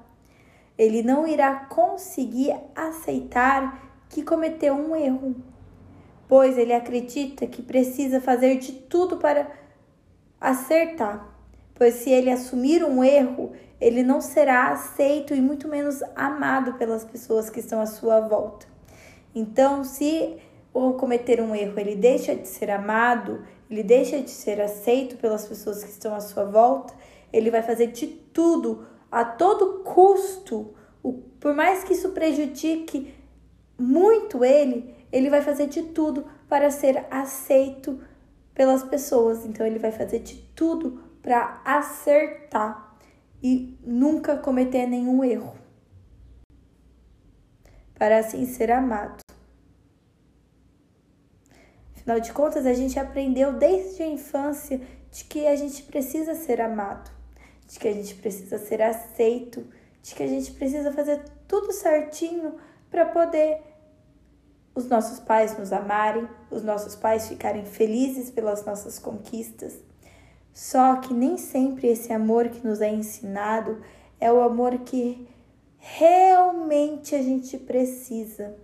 Ele 0.78 1.04
não 1.04 1.28
irá 1.28 1.54
conseguir 1.66 2.56
aceitar 2.74 3.92
que 4.10 4.24
cometeu 4.24 4.74
um 4.74 4.96
erro, 4.96 5.36
pois 6.28 6.58
ele 6.58 6.74
acredita 6.74 7.46
que 7.46 7.62
precisa 7.62 8.20
fazer 8.22 8.58
de 8.58 8.72
tudo 8.72 9.18
para 9.18 9.52
acertar. 10.40 11.28
Pois 11.76 11.96
se 11.96 12.10
ele 12.10 12.32
assumir 12.32 12.84
um 12.84 13.04
erro, 13.04 13.52
ele 13.80 14.04
não 14.04 14.22
será 14.22 14.70
aceito 14.70 15.36
e 15.36 15.42
muito 15.42 15.68
menos 15.68 16.02
amado 16.16 16.74
pelas 16.76 17.04
pessoas 17.04 17.50
que 17.50 17.60
estão 17.60 17.82
à 17.82 17.86
sua 17.86 18.22
volta. 18.22 18.66
Então, 19.36 19.84
se 19.84 20.38
ou 20.74 20.94
cometer 20.94 21.42
um 21.42 21.54
erro, 21.54 21.78
ele 21.78 21.96
deixa 21.96 22.34
de 22.34 22.48
ser 22.48 22.72
amado, 22.72 23.44
ele 23.72 23.84
deixa 23.84 24.22
de 24.22 24.30
ser 24.30 24.60
aceito 24.60 25.16
pelas 25.16 25.48
pessoas 25.48 25.82
que 25.82 25.90
estão 25.90 26.14
à 26.14 26.20
sua 26.20 26.44
volta, 26.44 26.94
ele 27.32 27.50
vai 27.50 27.64
fazer 27.64 27.88
de 27.88 28.06
tudo, 28.06 28.86
a 29.10 29.24
todo 29.24 29.80
custo, 29.84 30.76
por 31.40 31.56
mais 31.56 31.82
que 31.82 31.94
isso 31.94 32.10
prejudique 32.10 33.16
muito 33.80 34.44
ele, 34.44 34.94
ele 35.10 35.30
vai 35.30 35.42
fazer 35.42 35.68
de 35.68 35.84
tudo 35.84 36.26
para 36.50 36.70
ser 36.70 37.06
aceito 37.10 38.00
pelas 38.54 38.84
pessoas. 38.84 39.46
Então, 39.46 39.66
ele 39.66 39.80
vai 39.80 39.92
fazer 39.92 40.20
de 40.20 40.36
tudo 40.54 41.02
para 41.22 41.62
acertar 41.64 42.98
e 43.42 43.78
nunca 43.82 44.38
cometer 44.38 44.86
nenhum 44.86 45.24
erro, 45.24 45.56
para 47.96 48.20
assim 48.20 48.46
ser 48.46 48.70
amado. 48.70 49.31
Afinal 52.02 52.20
de 52.20 52.34
contas, 52.34 52.66
a 52.66 52.74
gente 52.74 53.00
aprendeu 53.00 53.54
desde 53.54 54.04
a 54.04 54.08
infância 54.08 54.82
de 55.10 55.24
que 55.24 55.48
a 55.48 55.56
gente 55.56 55.84
precisa 55.84 56.36
ser 56.36 56.60
amado, 56.60 57.10
de 57.68 57.80
que 57.80 57.88
a 57.88 57.94
gente 57.94 58.16
precisa 58.16 58.58
ser 58.58 58.82
aceito, 58.82 59.66
de 60.04 60.14
que 60.14 60.24
a 60.24 60.28
gente 60.28 60.52
precisa 60.52 60.92
fazer 60.92 61.24
tudo 61.48 61.72
certinho 61.72 62.56
para 62.90 63.06
poder 63.06 63.62
os 64.76 64.88
nossos 64.88 65.20
pais 65.20 65.58
nos 65.58 65.72
amarem, 65.72 66.28
os 66.50 66.64
nossos 66.64 66.96
pais 66.96 67.28
ficarem 67.28 67.66
felizes 67.66 68.30
pelas 68.32 68.66
nossas 68.66 69.00
conquistas 69.00 69.80
só 70.54 70.98
que 70.98 71.14
nem 71.14 71.38
sempre 71.38 71.88
esse 71.88 72.12
amor 72.12 72.50
que 72.50 72.66
nos 72.66 72.82
é 72.82 72.90
ensinado 72.90 73.82
é 74.20 74.32
o 74.32 74.42
amor 74.42 74.80
que 74.80 75.28
realmente 75.78 77.16
a 77.16 77.22
gente 77.22 77.58
precisa. 77.58 78.56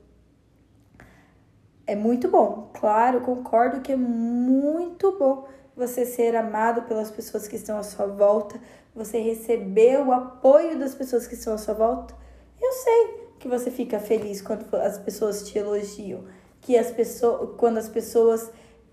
É 1.88 1.96
muito 1.96 2.27
bom, 2.27 2.70
claro, 2.74 3.22
concordo 3.22 3.79
que 3.79 3.94
é 3.94 3.96
muito 3.96 5.17
bom 5.17 5.48
você 5.74 6.06
ser 6.06 6.36
amado 6.36 6.82
pelas 6.82 7.10
pessoas 7.10 7.48
que 7.48 7.56
estão 7.56 7.77
à 7.77 7.84
sua 7.84 8.08
volta, 8.08 8.60
você 8.94 9.20
receber 9.20 10.01
o 10.01 10.12
apoio 10.12 10.77
das 10.77 10.94
pessoas 10.94 11.25
que 11.25 11.36
estão 11.36 11.53
à 11.53 11.58
sua 11.58 11.74
volta. 11.74 12.13
Eu 12.62 12.72
sei 12.74 13.27
que 13.39 13.48
você 13.48 13.72
fica 13.72 14.00
feliz 14.00 14.41
quando 14.41 14.65
as 14.75 14.98
pessoas 14.98 15.48
te 15.48 15.58
elogiam, 15.58 16.25
que 16.60 16.77
as 16.77 16.91
pessoas, 16.91 17.51
quando 17.58 17.77
as 17.77 17.88
pessoas 17.88 18.51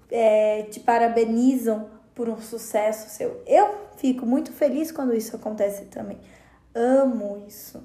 é, 0.08 0.62
te 0.64 0.78
parabenizam 0.78 1.88
por 2.14 2.28
um 2.28 2.40
sucesso 2.40 3.10
seu. 3.10 3.42
Eu 3.44 3.74
fico 3.96 4.24
muito 4.24 4.52
feliz 4.52 4.92
quando 4.92 5.14
isso 5.14 5.34
acontece 5.34 5.86
também. 5.86 6.20
Amo 6.72 7.44
isso. 7.48 7.82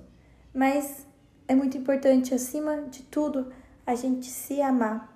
Mas 0.54 1.08
é 1.48 1.56
muito 1.56 1.78
importante, 1.78 2.34
acima 2.34 2.84
de 2.84 3.02
tudo, 3.04 3.52
a 3.90 3.96
gente 3.96 4.28
se 4.28 4.62
amar. 4.62 5.12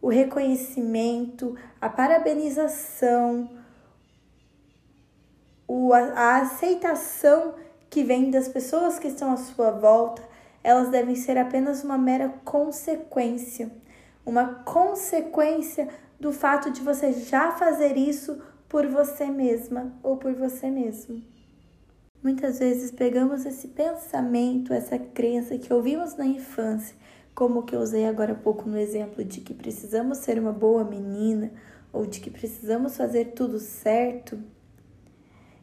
O 0.00 0.08
reconhecimento, 0.08 1.54
a 1.80 1.88
parabenização, 1.88 3.50
o, 5.68 5.92
a, 5.92 6.38
aceitação 6.38 7.54
que 7.90 8.02
vem 8.02 8.30
das 8.30 8.48
pessoas 8.48 8.98
que 8.98 9.08
estão 9.08 9.32
à 9.32 9.36
sua 9.36 9.70
volta, 9.70 10.22
elas 10.62 10.88
devem 10.88 11.14
ser 11.14 11.36
apenas 11.36 11.84
uma 11.84 11.98
mera 11.98 12.30
consequência. 12.44 13.70
Uma 14.24 14.46
consequência 14.64 15.88
do 16.18 16.32
fato 16.32 16.70
de 16.70 16.80
você 16.80 17.12
já 17.12 17.52
fazer 17.52 17.98
isso 17.98 18.42
por 18.66 18.86
você 18.86 19.26
mesma 19.26 19.92
ou 20.02 20.16
por 20.16 20.32
você 20.32 20.70
mesmo. 20.70 21.22
Muitas 22.22 22.58
vezes 22.58 22.90
pegamos 22.90 23.44
esse 23.44 23.68
pensamento, 23.68 24.72
essa 24.72 24.98
crença 24.98 25.58
que 25.58 25.72
ouvimos 25.72 26.16
na 26.16 26.24
infância, 26.24 26.96
como 27.34 27.64
que 27.64 27.74
eu 27.74 27.80
usei 27.80 28.06
agora 28.06 28.32
há 28.32 28.36
pouco 28.36 28.68
no 28.68 28.78
exemplo 28.78 29.24
de 29.24 29.40
que 29.40 29.52
precisamos 29.52 30.18
ser 30.18 30.38
uma 30.38 30.52
boa 30.52 30.84
menina 30.84 31.52
ou 31.92 32.06
de 32.06 32.20
que 32.20 32.30
precisamos 32.30 32.96
fazer 32.96 33.32
tudo 33.32 33.58
certo 33.58 34.38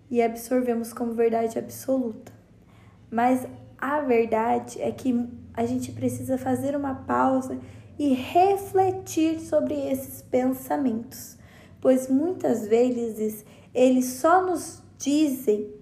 e 0.09 0.21
absorvemos 0.21 0.91
como 0.91 1.13
verdade 1.13 1.57
absoluta. 1.57 2.33
Mas 3.09 3.47
a 3.77 4.01
verdade 4.01 4.81
é 4.81 4.91
que 4.91 5.29
a 5.53 5.65
gente 5.65 5.91
precisa 5.91 6.37
fazer 6.37 6.75
uma 6.75 6.93
pausa 6.93 7.57
e 7.97 8.13
refletir 8.13 9.39
sobre 9.39 9.75
esses 9.75 10.21
pensamentos, 10.21 11.37
pois 11.79 12.09
muitas 12.09 12.67
vezes 12.67 13.45
eles 13.73 14.05
só 14.05 14.45
nos 14.45 14.81
dizem 14.97 15.73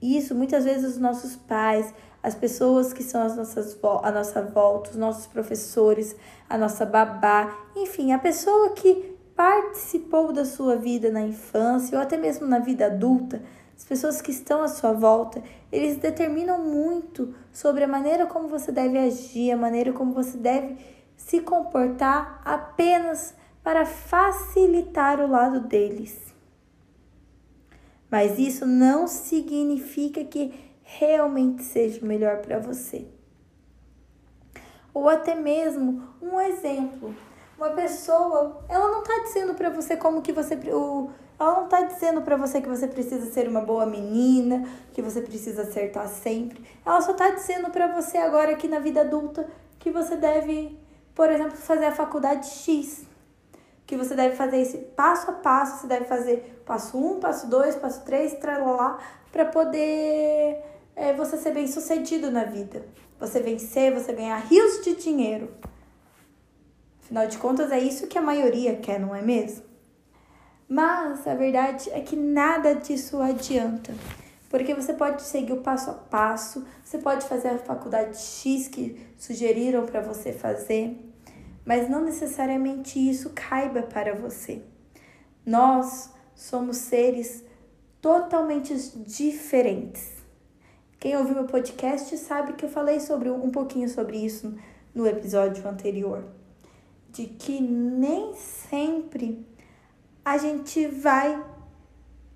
isso, 0.00 0.34
muitas 0.34 0.64
vezes 0.64 0.92
os 0.92 0.98
nossos 0.98 1.34
pais, 1.34 1.94
as 2.24 2.34
pessoas 2.34 2.94
que 2.94 3.02
são 3.02 3.20
as 3.22 3.36
nossas, 3.36 3.78
a 4.02 4.10
nossa 4.10 4.40
volta, 4.40 4.92
os 4.92 4.96
nossos 4.96 5.26
professores, 5.26 6.16
a 6.48 6.56
nossa 6.56 6.86
babá, 6.86 7.54
enfim, 7.76 8.12
a 8.12 8.18
pessoa 8.18 8.70
que 8.70 9.14
participou 9.36 10.32
da 10.32 10.46
sua 10.46 10.74
vida 10.74 11.10
na 11.10 11.20
infância 11.20 11.98
ou 11.98 12.02
até 12.02 12.16
mesmo 12.16 12.46
na 12.46 12.60
vida 12.60 12.86
adulta, 12.86 13.42
as 13.76 13.84
pessoas 13.84 14.22
que 14.22 14.30
estão 14.30 14.62
à 14.62 14.68
sua 14.68 14.94
volta, 14.94 15.42
eles 15.70 15.98
determinam 15.98 16.58
muito 16.58 17.34
sobre 17.52 17.84
a 17.84 17.88
maneira 17.88 18.24
como 18.24 18.48
você 18.48 18.72
deve 18.72 18.96
agir, 18.96 19.50
a 19.50 19.56
maneira 19.58 19.92
como 19.92 20.14
você 20.14 20.38
deve 20.38 20.78
se 21.18 21.40
comportar 21.40 22.40
apenas 22.42 23.34
para 23.62 23.84
facilitar 23.84 25.20
o 25.20 25.26
lado 25.26 25.60
deles. 25.60 26.34
Mas 28.10 28.38
isso 28.38 28.64
não 28.64 29.06
significa 29.06 30.24
que 30.24 30.72
realmente 30.84 31.64
seja 31.64 32.00
o 32.00 32.06
melhor 32.06 32.38
para 32.38 32.58
você. 32.58 33.06
Ou 34.92 35.08
até 35.08 35.34
mesmo 35.34 36.06
um 36.22 36.40
exemplo. 36.40 37.14
Uma 37.56 37.70
pessoa, 37.70 38.64
ela 38.68 38.88
não 38.88 39.02
está 39.02 39.18
dizendo 39.24 39.54
para 39.54 39.70
você 39.70 39.96
como 39.96 40.22
que 40.22 40.32
você 40.32 40.54
o, 40.72 41.10
ela 41.38 41.56
não 41.56 41.64
está 41.64 41.82
dizendo 41.82 42.22
para 42.22 42.36
você 42.36 42.60
que 42.60 42.68
você 42.68 42.86
precisa 42.86 43.30
ser 43.32 43.48
uma 43.48 43.60
boa 43.60 43.86
menina, 43.86 44.68
que 44.92 45.02
você 45.02 45.20
precisa 45.20 45.62
acertar 45.62 46.08
sempre. 46.08 46.64
Ela 46.84 47.00
só 47.00 47.12
está 47.12 47.30
dizendo 47.30 47.70
para 47.70 47.88
você 47.88 48.18
agora 48.18 48.52
aqui 48.52 48.68
na 48.68 48.78
vida 48.78 49.00
adulta 49.00 49.48
que 49.78 49.90
você 49.90 50.16
deve, 50.16 50.78
por 51.14 51.30
exemplo, 51.30 51.56
fazer 51.56 51.86
a 51.86 51.92
faculdade 51.92 52.46
X. 52.46 53.04
Que 53.86 53.96
você 53.96 54.14
deve 54.14 54.36
fazer 54.36 54.58
esse 54.58 54.78
passo 54.78 55.30
a 55.30 55.34
passo, 55.34 55.80
você 55.80 55.86
deve 55.86 56.06
fazer 56.06 56.62
passo 56.64 56.96
1, 56.96 57.06
um, 57.06 57.20
passo 57.20 57.48
2, 57.48 57.76
passo 57.76 58.04
3, 58.04 58.38
lá 58.42 58.98
para 59.30 59.44
poder 59.44 60.62
é 60.96 61.12
você 61.12 61.36
ser 61.36 61.52
bem 61.52 61.66
sucedido 61.66 62.30
na 62.30 62.44
vida. 62.44 62.86
Você 63.18 63.40
vencer, 63.40 63.92
você 63.92 64.12
ganhar 64.12 64.38
rios 64.38 64.84
de 64.84 64.96
dinheiro. 64.96 65.50
Afinal 67.02 67.26
de 67.26 67.38
contas, 67.38 67.70
é 67.70 67.78
isso 67.78 68.06
que 68.06 68.18
a 68.18 68.22
maioria 68.22 68.76
quer, 68.76 68.98
não 68.98 69.14
é 69.14 69.22
mesmo? 69.22 69.64
Mas 70.68 71.26
a 71.26 71.34
verdade 71.34 71.90
é 71.90 72.00
que 72.00 72.16
nada 72.16 72.74
disso 72.74 73.20
adianta. 73.20 73.94
Porque 74.48 74.72
você 74.72 74.92
pode 74.92 75.22
seguir 75.22 75.52
o 75.52 75.62
passo 75.62 75.90
a 75.90 75.94
passo, 75.94 76.64
você 76.82 76.98
pode 76.98 77.26
fazer 77.26 77.48
a 77.48 77.58
faculdade 77.58 78.16
X 78.16 78.68
que 78.68 79.04
sugeriram 79.18 79.84
para 79.84 80.00
você 80.00 80.32
fazer, 80.32 80.96
mas 81.64 81.90
não 81.90 82.04
necessariamente 82.04 82.98
isso 82.98 83.32
caiba 83.34 83.82
para 83.82 84.14
você. 84.14 84.62
Nós 85.44 86.10
somos 86.34 86.76
seres 86.76 87.44
totalmente 88.00 88.74
diferentes. 89.00 90.13
Quem 91.04 91.18
ouviu 91.18 91.34
meu 91.34 91.44
podcast 91.44 92.16
sabe 92.16 92.54
que 92.54 92.64
eu 92.64 92.68
falei 92.70 92.98
sobre 92.98 93.28
um 93.28 93.50
pouquinho 93.50 93.86
sobre 93.90 94.16
isso 94.16 94.56
no 94.94 95.06
episódio 95.06 95.68
anterior, 95.68 96.24
de 97.10 97.26
que 97.26 97.60
nem 97.60 98.34
sempre 98.34 99.46
a 100.24 100.38
gente 100.38 100.86
vai 100.86 101.44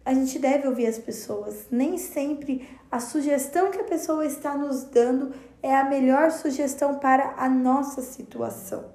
a 0.04 0.12
gente 0.12 0.38
deve 0.38 0.68
ouvir 0.68 0.86
as 0.86 0.98
pessoas. 0.98 1.66
Nem 1.70 1.96
sempre 1.96 2.68
a 2.90 3.00
sugestão 3.00 3.70
que 3.70 3.80
a 3.80 3.84
pessoa 3.84 4.26
está 4.26 4.54
nos 4.54 4.84
dando 4.84 5.32
é 5.62 5.74
a 5.74 5.88
melhor 5.88 6.30
sugestão 6.30 6.98
para 6.98 7.36
a 7.38 7.48
nossa 7.48 8.02
situação. 8.02 8.92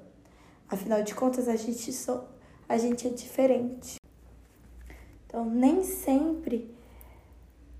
Afinal 0.69 1.01
de 1.01 1.15
contas, 1.15 1.47
a 1.47 1.55
gente, 1.55 1.91
so, 1.91 2.25
a 2.69 2.77
gente 2.77 3.07
é 3.07 3.09
diferente. 3.09 3.97
Então, 5.25 5.43
nem 5.43 5.83
sempre 5.83 6.71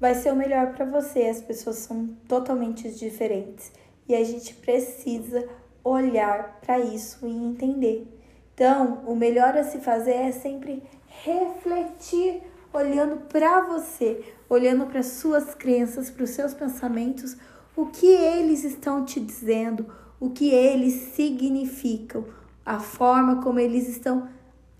vai 0.03 0.15
ser 0.15 0.33
o 0.33 0.36
melhor 0.36 0.74
para 0.74 0.83
você. 0.83 1.22
As 1.22 1.41
pessoas 1.41 1.77
são 1.77 2.10
totalmente 2.27 2.91
diferentes 2.91 3.72
e 4.05 4.13
a 4.13 4.22
gente 4.22 4.53
precisa 4.55 5.48
olhar 5.81 6.60
para 6.60 6.77
isso 6.77 7.25
e 7.25 7.31
entender. 7.31 8.05
Então, 8.53 9.01
o 9.07 9.15
melhor 9.15 9.55
a 9.55 9.63
se 9.63 9.77
fazer 9.77 10.12
é 10.12 10.31
sempre 10.33 10.83
refletir 11.07 12.41
olhando 12.73 13.15
para 13.30 13.62
você, 13.62 14.21
olhando 14.49 14.88
para 14.88 15.01
suas 15.04 15.56
crenças, 15.56 16.10
para 16.10 16.25
os 16.25 16.32
seus 16.32 16.54
pensamentos, 16.54 17.38
o 17.73 17.86
que 17.86 18.08
eles 18.08 18.65
estão 18.65 19.06
te 19.06 19.21
dizendo, 19.21 19.86
o 20.19 20.32
que 20.32 20.49
eles 20.49 21.13
significam, 21.15 22.25
a 22.65 22.78
forma 22.78 23.41
como 23.41 23.58
eles 23.58 23.88
estão 23.88 24.28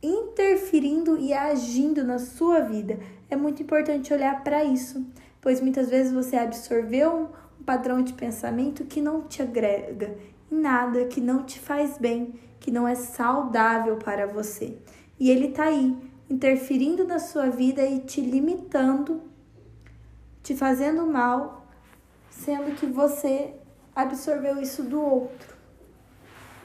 interferindo 0.02 1.18
e 1.18 1.32
agindo 1.32 2.04
na 2.04 2.20
sua 2.20 2.60
vida. 2.60 3.00
É 3.34 3.36
muito 3.36 3.64
importante 3.64 4.14
olhar 4.14 4.44
para 4.44 4.64
isso, 4.64 5.04
pois 5.42 5.60
muitas 5.60 5.90
vezes 5.90 6.14
você 6.14 6.36
absorveu 6.36 7.32
um 7.60 7.64
padrão 7.64 8.04
de 8.04 8.14
pensamento 8.14 8.86
que 8.86 9.02
não 9.02 9.24
te 9.24 9.42
agrega 9.42 10.16
em 10.52 10.60
nada, 10.60 11.06
que 11.06 11.20
não 11.20 11.44
te 11.44 11.60
faz 11.60 11.98
bem, 11.98 12.40
que 12.60 12.70
não 12.70 12.88
é 12.88 12.94
saudável 12.94 13.98
para 13.98 14.28
você. 14.28 14.78
E 15.20 15.32
ele 15.32 15.48
está 15.48 15.64
aí, 15.64 15.98
interferindo 16.30 17.08
na 17.08 17.18
sua 17.18 17.50
vida 17.50 17.84
e 17.84 18.02
te 18.02 18.22
limitando, 18.22 19.24
te 20.44 20.56
fazendo 20.56 21.04
mal, 21.08 21.66
sendo 22.30 22.76
que 22.76 22.86
você 22.86 23.56
absorveu 23.96 24.62
isso 24.62 24.84
do 24.84 25.02
outro. 25.02 25.58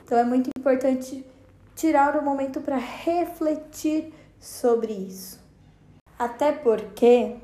Então 0.05 0.19
é 0.19 0.25
muito 0.25 0.51
importante 0.55 1.25
tirar 1.75 2.15
o 2.19 2.23
momento 2.23 2.61
para 2.61 2.77
refletir 2.77 4.13
sobre 4.39 4.93
isso. 4.93 5.48
Até 6.19 6.53
porque 6.53 7.37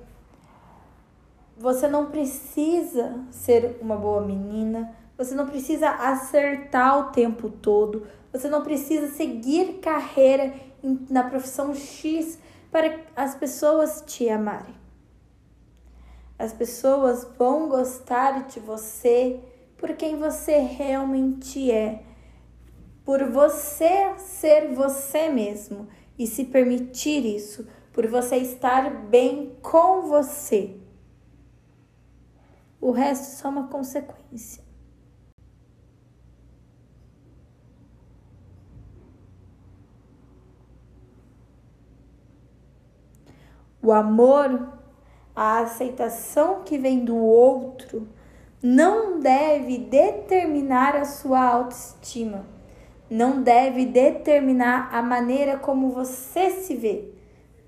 você 1.57 1.87
não 1.87 2.07
precisa 2.07 3.25
ser 3.31 3.79
uma 3.81 3.97
boa 3.97 4.21
menina, 4.21 4.95
você 5.17 5.35
não 5.35 5.47
precisa 5.47 5.91
acertar 5.91 6.99
o 6.99 7.13
tempo 7.13 7.49
todo, 7.49 8.07
você 8.33 8.49
não 8.49 8.63
precisa 8.63 9.09
seguir 9.09 9.75
carreira 9.75 10.53
na 11.09 11.23
profissão 11.23 11.75
X 11.75 12.39
para 12.71 12.99
as 13.15 13.35
pessoas 13.37 14.03
te 14.05 14.29
amarem. 14.29 14.75
As 16.37 16.53
pessoas 16.53 17.25
vão 17.39 17.69
gostar 17.69 18.47
de 18.49 18.59
você 18.59 19.39
por 19.77 19.95
quem 19.95 20.19
você 20.19 20.59
realmente 20.59 21.71
é 21.71 22.03
por 23.05 23.23
você 23.31 24.15
ser 24.19 24.73
você 24.75 25.29
mesmo 25.29 25.87
e 26.19 26.27
se 26.27 26.45
permitir 26.45 27.25
isso, 27.27 27.67
por 27.95 28.07
você 28.07 28.37
estar 28.37 28.91
bem 28.91 29.57
com 29.63 30.03
você. 30.03 30.77
O 32.79 32.91
resto 32.91 33.23
é 33.23 33.37
só 33.37 33.49
uma 33.49 33.69
consequência. 33.69 34.63
O 43.81 43.93
amor, 43.93 44.69
a 45.35 45.61
aceitação 45.61 46.63
que 46.63 46.77
vem 46.77 47.05
do 47.05 47.17
outro, 47.17 48.07
não 48.63 49.19
deve 49.21 49.79
determinar 49.79 50.95
a 50.97 51.07
sua 51.07 51.43
autoestima 51.43 52.55
não 53.09 53.43
deve 53.43 53.87
determinar 53.87 54.89
a 54.93 55.03
maneira 55.03 55.59
como 55.59 55.91
você 55.91 56.51
se 56.51 56.75
vê, 56.75 57.14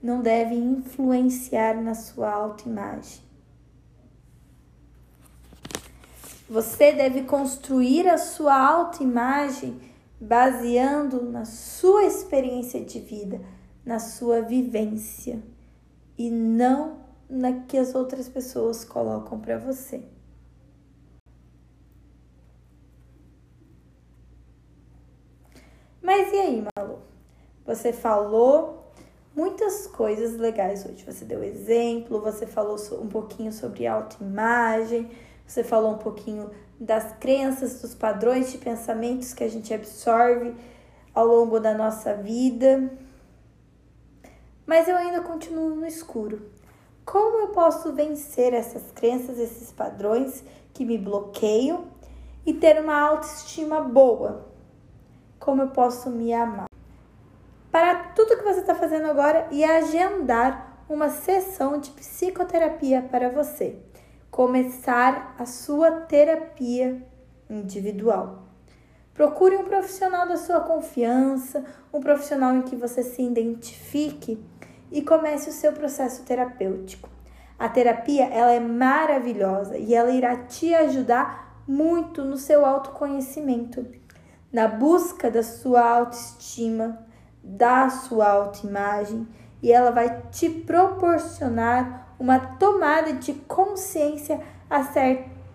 não 0.06 0.22
deve 0.22 0.54
influenciar 0.54 1.82
na 1.82 1.92
sua 1.92 2.30
autoimagem. 2.30 3.20
Você 6.48 6.92
deve 6.92 7.22
construir 7.22 8.08
a 8.08 8.16
sua 8.16 8.56
autoimagem 8.56 9.80
baseando 10.20 11.24
na 11.24 11.44
sua 11.44 12.04
experiência 12.04 12.84
de 12.84 13.00
vida, 13.00 13.40
na 13.84 13.98
sua 13.98 14.42
vivência 14.42 15.42
e 16.16 16.30
não 16.30 17.00
na 17.28 17.64
que 17.64 17.76
as 17.76 17.92
outras 17.96 18.28
pessoas 18.28 18.84
colocam 18.84 19.40
para 19.40 19.58
você. 19.58 20.04
Mas 26.00 26.32
e 26.32 26.36
aí, 26.36 26.64
Malu? 26.76 27.00
Você 27.66 27.92
falou 27.92 28.85
muitas 29.36 29.86
coisas 29.86 30.36
legais 30.36 30.84
hoje. 30.84 31.04
Você 31.04 31.24
deu 31.24 31.44
exemplo, 31.44 32.20
você 32.20 32.46
falou 32.46 32.76
um 32.92 33.06
pouquinho 33.06 33.52
sobre 33.52 33.86
autoimagem, 33.86 35.10
você 35.46 35.62
falou 35.62 35.92
um 35.92 35.98
pouquinho 35.98 36.50
das 36.80 37.12
crenças, 37.20 37.80
dos 37.80 37.94
padrões 37.94 38.50
de 38.50 38.58
pensamentos 38.58 39.32
que 39.32 39.44
a 39.44 39.48
gente 39.48 39.72
absorve 39.72 40.56
ao 41.14 41.26
longo 41.26 41.60
da 41.60 41.72
nossa 41.72 42.14
vida. 42.14 42.90
Mas 44.66 44.88
eu 44.88 44.96
ainda 44.96 45.20
continuo 45.20 45.76
no 45.76 45.86
escuro. 45.86 46.50
Como 47.04 47.38
eu 47.42 47.48
posso 47.48 47.92
vencer 47.92 48.52
essas 48.52 48.90
crenças, 48.90 49.38
esses 49.38 49.70
padrões 49.70 50.42
que 50.74 50.84
me 50.84 50.98
bloqueiam 50.98 51.84
e 52.44 52.52
ter 52.52 52.82
uma 52.82 52.98
autoestima 52.98 53.80
boa? 53.80 54.56
como 55.46 55.62
eu 55.62 55.68
posso 55.68 56.10
me 56.10 56.32
amar. 56.32 56.68
Para 57.70 57.94
tudo 58.14 58.36
que 58.36 58.42
você 58.42 58.55
está 58.66 58.74
fazendo 58.74 59.08
agora 59.08 59.46
e 59.52 59.62
agendar 59.62 60.82
uma 60.88 61.08
sessão 61.08 61.78
de 61.78 61.90
psicoterapia 61.90 63.00
para 63.00 63.30
você. 63.30 63.78
começar 64.28 65.34
a 65.38 65.46
sua 65.46 65.90
terapia 65.90 67.02
individual. 67.48 68.42
Procure 69.14 69.56
um 69.56 69.64
profissional 69.64 70.28
da 70.28 70.36
sua 70.36 70.60
confiança, 70.60 71.64
um 71.90 72.00
profissional 72.00 72.54
em 72.54 72.60
que 72.60 72.76
você 72.76 73.02
se 73.02 73.22
identifique 73.22 74.38
e 74.92 75.00
comece 75.00 75.48
o 75.48 75.52
seu 75.52 75.72
processo 75.72 76.22
terapêutico. 76.24 77.08
A 77.58 77.66
terapia 77.68 78.26
ela 78.26 78.52
é 78.52 78.60
maravilhosa 78.60 79.78
e 79.78 79.94
ela 79.94 80.10
irá 80.10 80.36
te 80.36 80.74
ajudar 80.74 81.62
muito 81.66 82.22
no 82.22 82.36
seu 82.36 82.66
autoconhecimento, 82.66 83.86
na 84.52 84.68
busca 84.68 85.30
da 85.30 85.42
sua 85.42 85.80
autoestima, 85.80 87.05
da 87.46 87.88
sua 87.88 88.28
autoimagem 88.28 89.26
e 89.62 89.72
ela 89.72 89.92
vai 89.92 90.22
te 90.32 90.50
proporcionar 90.50 92.14
uma 92.18 92.38
tomada 92.38 93.12
de 93.12 93.32
consciência 93.32 94.40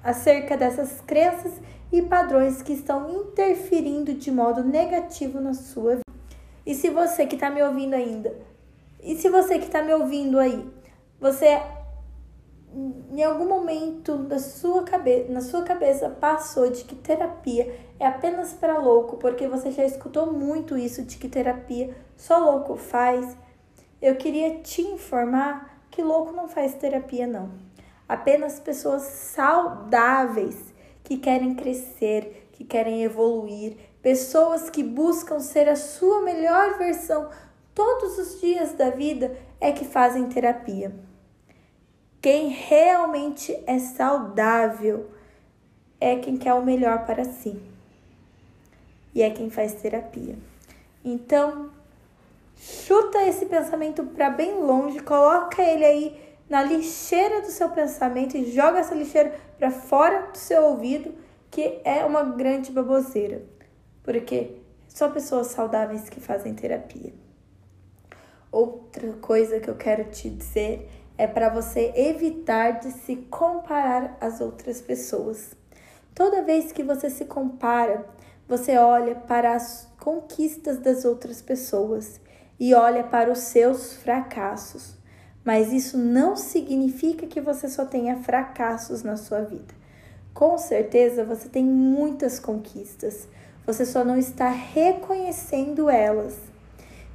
acerca 0.03 0.55
dessas 0.55 1.01
crenças 1.01 1.51
e 1.91 2.01
padrões 2.01 2.61
que 2.61 2.71
estão 2.71 3.09
interferindo 3.09 4.13
de 4.13 4.31
modo 4.31 4.63
negativo 4.63 5.41
na 5.41 5.53
sua 5.53 5.95
vida. 5.95 6.03
E 6.65 6.73
se 6.73 6.89
você 6.89 7.25
que 7.25 7.35
está 7.35 7.49
me 7.49 7.61
ouvindo 7.61 7.93
ainda, 7.93 8.33
e 9.03 9.15
se 9.15 9.29
você 9.29 9.59
que 9.59 9.65
está 9.65 9.83
me 9.83 9.93
ouvindo 9.93 10.39
aí, 10.39 10.65
você 11.19 11.61
em 12.73 13.23
algum 13.23 13.47
momento 13.47 14.17
da 14.17 14.39
sua 14.39 14.83
cabeça, 14.83 15.31
na 15.31 15.41
sua 15.41 15.63
cabeça 15.63 16.09
passou 16.09 16.69
de 16.69 16.85
que 16.85 16.95
terapia 16.95 17.73
é 17.99 18.05
apenas 18.05 18.53
para 18.53 18.77
louco, 18.77 19.17
porque 19.17 19.47
você 19.47 19.71
já 19.71 19.83
escutou 19.83 20.31
muito 20.31 20.77
isso 20.77 21.03
de 21.03 21.17
que 21.17 21.27
terapia 21.27 21.93
só 22.15 22.37
louco 22.37 22.77
faz. 22.77 23.35
Eu 24.01 24.15
queria 24.15 24.59
te 24.59 24.81
informar 24.81 25.83
que 25.91 26.01
louco 26.01 26.31
não 26.31 26.47
faz 26.47 26.73
terapia 26.75 27.27
não. 27.27 27.51
Apenas 28.07 28.59
pessoas 28.59 29.01
saudáveis 29.01 30.73
que 31.03 31.17
querem 31.17 31.55
crescer, 31.55 32.49
que 32.53 32.63
querem 32.63 33.03
evoluir, 33.03 33.75
pessoas 34.01 34.69
que 34.69 34.83
buscam 34.83 35.39
ser 35.39 35.67
a 35.67 35.75
sua 35.75 36.21
melhor 36.21 36.77
versão 36.77 37.29
todos 37.75 38.17
os 38.17 38.39
dias 38.39 38.73
da 38.73 38.89
vida 38.89 39.37
é 39.59 39.71
que 39.71 39.85
fazem 39.85 40.27
terapia. 40.27 41.10
Quem 42.21 42.49
realmente 42.49 43.51
é 43.65 43.79
saudável 43.79 45.09
é 45.99 46.17
quem 46.17 46.37
quer 46.37 46.53
o 46.53 46.63
melhor 46.63 47.05
para 47.05 47.25
si. 47.25 47.59
E 49.13 49.23
é 49.23 49.31
quem 49.31 49.49
faz 49.49 49.73
terapia. 49.73 50.37
Então, 51.03 51.71
chuta 52.55 53.23
esse 53.23 53.47
pensamento 53.47 54.03
para 54.03 54.29
bem 54.29 54.61
longe, 54.61 54.99
coloca 54.99 55.63
ele 55.63 55.83
aí 55.83 56.21
na 56.47 56.61
lixeira 56.61 57.41
do 57.41 57.47
seu 57.47 57.69
pensamento 57.69 58.37
e 58.37 58.51
joga 58.51 58.79
essa 58.79 58.93
lixeira 58.93 59.33
para 59.57 59.71
fora 59.71 60.27
do 60.27 60.37
seu 60.37 60.63
ouvido, 60.65 61.15
que 61.49 61.81
é 61.83 62.05
uma 62.05 62.23
grande 62.23 62.71
baboseira. 62.71 63.41
Porque 64.03 64.57
só 64.87 65.09
pessoas 65.09 65.47
saudáveis 65.47 66.07
que 66.07 66.19
fazem 66.19 66.53
terapia. 66.53 67.13
Outra 68.51 69.13
coisa 69.13 69.59
que 69.59 69.69
eu 69.69 69.75
quero 69.75 70.03
te 70.11 70.29
dizer 70.29 70.87
é 71.21 71.27
para 71.27 71.49
você 71.49 71.93
evitar 71.95 72.79
de 72.79 72.89
se 72.89 73.15
comparar 73.15 74.17
às 74.19 74.41
outras 74.41 74.81
pessoas. 74.81 75.55
Toda 76.15 76.41
vez 76.41 76.71
que 76.71 76.81
você 76.81 77.11
se 77.11 77.25
compara, 77.25 78.07
você 78.47 78.75
olha 78.75 79.13
para 79.13 79.53
as 79.53 79.87
conquistas 79.99 80.79
das 80.79 81.05
outras 81.05 81.39
pessoas 81.39 82.19
e 82.59 82.73
olha 82.73 83.03
para 83.03 83.31
os 83.31 83.37
seus 83.37 83.93
fracassos. 83.97 84.95
Mas 85.45 85.71
isso 85.71 85.95
não 85.95 86.35
significa 86.35 87.27
que 87.27 87.39
você 87.39 87.69
só 87.69 87.85
tenha 87.85 88.17
fracassos 88.17 89.03
na 89.03 89.15
sua 89.15 89.41
vida. 89.41 89.75
Com 90.33 90.57
certeza 90.57 91.23
você 91.23 91.47
tem 91.47 91.63
muitas 91.63 92.39
conquistas, 92.39 93.27
você 93.63 93.85
só 93.85 94.03
não 94.03 94.17
está 94.17 94.49
reconhecendo 94.49 95.87
elas. 95.87 96.35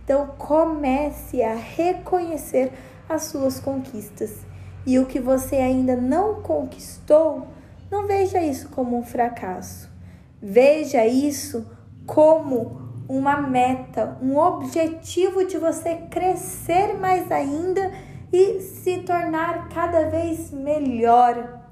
Então 0.05 0.29
comece 0.39 1.43
a 1.43 1.57
reconhecer 1.57 2.73
as 3.09 3.25
suas 3.25 3.61
conquistas. 3.61 4.45
E 4.85 4.99
o 4.99 5.07
que 5.07 5.19
você 5.19 5.57
ainda 5.57 5.97
não 5.97 6.43
conquistou, 6.43 7.47
não 7.91 8.07
veja 8.07 8.41
isso 8.41 8.69
como 8.69 8.97
um 8.97 9.03
fracasso. 9.03 9.91
Veja 10.41 11.07
isso 11.07 11.67
como 12.07 12.87
uma 13.09 13.41
meta, 13.41 14.17
um 14.21 14.37
objetivo 14.37 15.45
de 15.45 15.59
você 15.59 15.97
crescer 16.11 16.99
mais 16.99 17.31
ainda 17.31 17.93
e 18.33 18.61
se 18.61 18.99
tornar 19.03 19.69
cada 19.69 20.09
vez 20.09 20.51
melhor. 20.51 21.63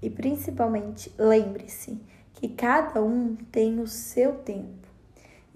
E 0.00 0.10
principalmente, 0.10 1.12
lembre-se 1.18 2.00
que 2.34 2.48
cada 2.48 3.02
um 3.02 3.34
tem 3.50 3.80
o 3.80 3.86
seu 3.86 4.34
tempo 4.36 4.85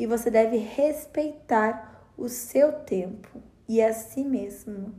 e 0.01 0.07
você 0.07 0.31
deve 0.31 0.57
respeitar 0.57 2.11
o 2.17 2.27
seu 2.27 2.73
tempo 2.73 3.43
e 3.69 3.83
a 3.83 3.93
si 3.93 4.25
mesmo. 4.25 4.95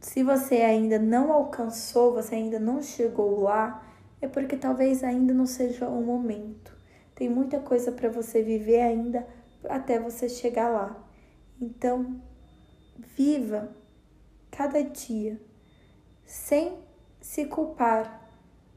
Se 0.00 0.22
você 0.22 0.62
ainda 0.62 0.98
não 0.98 1.30
alcançou, 1.30 2.14
você 2.14 2.36
ainda 2.36 2.58
não 2.58 2.80
chegou 2.80 3.40
lá, 3.42 3.86
é 4.22 4.26
porque 4.26 4.56
talvez 4.56 5.04
ainda 5.04 5.34
não 5.34 5.44
seja 5.44 5.86
o 5.86 6.02
momento. 6.02 6.74
Tem 7.14 7.28
muita 7.28 7.60
coisa 7.60 7.92
para 7.92 8.08
você 8.08 8.42
viver 8.42 8.80
ainda 8.80 9.28
até 9.68 10.00
você 10.00 10.26
chegar 10.26 10.70
lá. 10.70 11.06
Então, 11.60 12.18
viva 12.96 13.68
cada 14.50 14.82
dia 14.82 15.38
sem 16.24 16.78
se 17.20 17.44
culpar. 17.44 18.32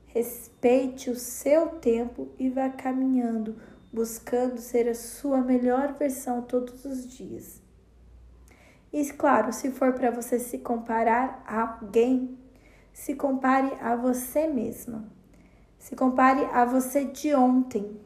Respeite 0.08 1.10
o 1.10 1.16
seu 1.16 1.80
tempo 1.80 2.28
e 2.38 2.50
vá 2.50 2.70
caminhando 2.70 3.71
buscando 3.92 4.60
ser 4.60 4.88
a 4.88 4.96
sua 4.96 5.42
melhor 5.42 5.94
versão 5.94 6.42
todos 6.42 6.86
os 6.86 7.08
dias. 7.08 7.62
E 8.94 9.04
claro, 9.14 9.52
se 9.54 9.72
for 9.72 9.94
para 9.94 10.12
você 10.12 10.40
se 10.40 10.58
comparar 10.60 11.44
a 11.46 11.80
alguém, 11.80 12.38
se 12.94 13.16
compare 13.16 13.74
a 13.82 13.96
você 13.96 14.48
mesma. 14.48 15.06
Se 15.80 15.96
compare 15.96 16.46
a 16.54 16.66
você 16.66 17.06
de 17.06 17.34
ontem 17.34 18.00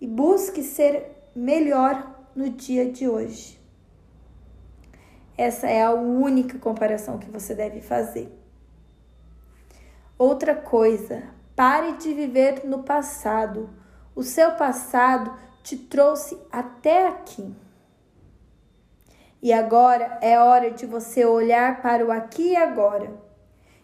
e 0.00 0.06
busque 0.06 0.62
ser 0.62 1.30
melhor 1.34 2.28
no 2.34 2.50
dia 2.50 2.90
de 2.90 3.08
hoje. 3.08 3.58
Essa 5.36 5.68
é 5.68 5.82
a 5.82 5.92
única 5.92 6.58
comparação 6.58 7.18
que 7.18 7.30
você 7.30 7.54
deve 7.54 7.80
fazer. 7.80 8.32
Outra 10.18 10.54
coisa, 10.54 11.22
pare 11.54 11.96
de 11.96 12.12
viver 12.12 12.64
no 12.64 12.82
passado 12.82 13.70
o 14.18 14.22
seu 14.24 14.50
passado 14.50 15.32
te 15.62 15.76
trouxe 15.76 16.36
até 16.50 17.06
aqui. 17.06 17.54
E 19.40 19.52
agora 19.52 20.18
é 20.20 20.36
hora 20.40 20.72
de 20.72 20.86
você 20.86 21.24
olhar 21.24 21.80
para 21.80 22.04
o 22.04 22.10
aqui 22.10 22.50
e 22.50 22.56
agora 22.56 23.12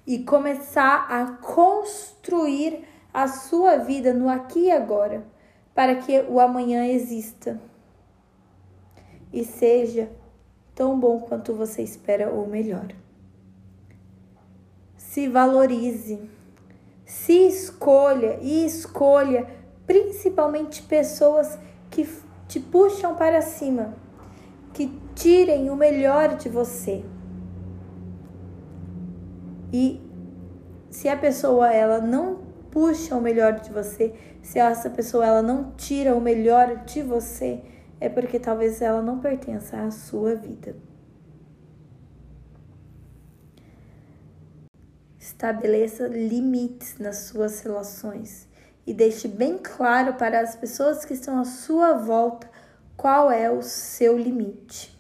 e 0.05 0.25
começar 0.25 1.07
a 1.09 1.37
construir 1.37 2.85
a 3.13 3.29
sua 3.29 3.77
vida 3.77 4.13
no 4.13 4.29
aqui 4.29 4.65
e 4.65 4.71
agora, 4.73 5.25
para 5.73 5.95
que 5.95 6.23
o 6.23 6.41
amanhã 6.41 6.85
exista 6.85 7.61
e 9.33 9.45
seja 9.45 10.11
tão 10.75 10.99
bom 10.99 11.21
quanto 11.21 11.55
você 11.55 11.81
espera 11.81 12.29
ou 12.29 12.49
melhor. 12.49 12.89
Se 14.97 15.29
valorize, 15.29 16.29
se 17.07 17.47
escolha 17.47 18.37
e 18.43 18.67
escolha 18.67 19.63
principalmente 19.87 20.83
pessoas 20.83 21.59
que 21.91 22.09
te 22.49 22.61
puxam 22.61 23.15
para 23.15 23.43
cima, 23.43 23.95
que 24.73 24.99
tirem 25.15 25.71
o 25.71 25.77
melhor 25.77 26.37
de 26.37 26.49
você. 26.49 27.05
E 29.73 30.01
se 30.91 31.09
a 31.09 31.17
pessoa 31.17 31.73
ela 31.73 32.01
não 32.01 32.45
puxa 32.71 33.17
o 33.17 33.21
melhor 33.21 33.61
de 33.61 33.71
você, 33.71 34.15
se 34.43 34.59
essa 34.59 34.91
pessoa 34.91 35.27
ela 35.27 35.43
não 35.43 35.73
tira 35.73 36.15
o 36.15 36.21
melhor 36.21 36.85
de 36.85 37.03
você, 37.03 37.63
é 38.01 38.09
porque 38.09 38.39
talvez 38.39 38.83
ela 38.83 39.03
não 39.03 39.19
pertença 39.21 39.79
à 39.79 39.91
sua 39.91 40.35
vida. 40.35 40.77
Estabeleça 45.19 46.07
limites 46.07 46.99
nas 46.99 47.17
suas 47.17 47.61
relações 47.61 48.49
e 48.87 48.93
deixe 48.93 49.29
bem 49.29 49.59
claro 49.59 50.15
para 50.15 50.41
as 50.41 50.55
pessoas 50.55 51.05
que 51.05 51.15
estão 51.15 51.39
à 51.39 51.45
sua 51.45 51.95
volta 51.95 52.49
qual 52.97 53.31
é 53.31 53.51
o 53.51 53.63
seu 53.63 54.17
limite. 54.17 54.97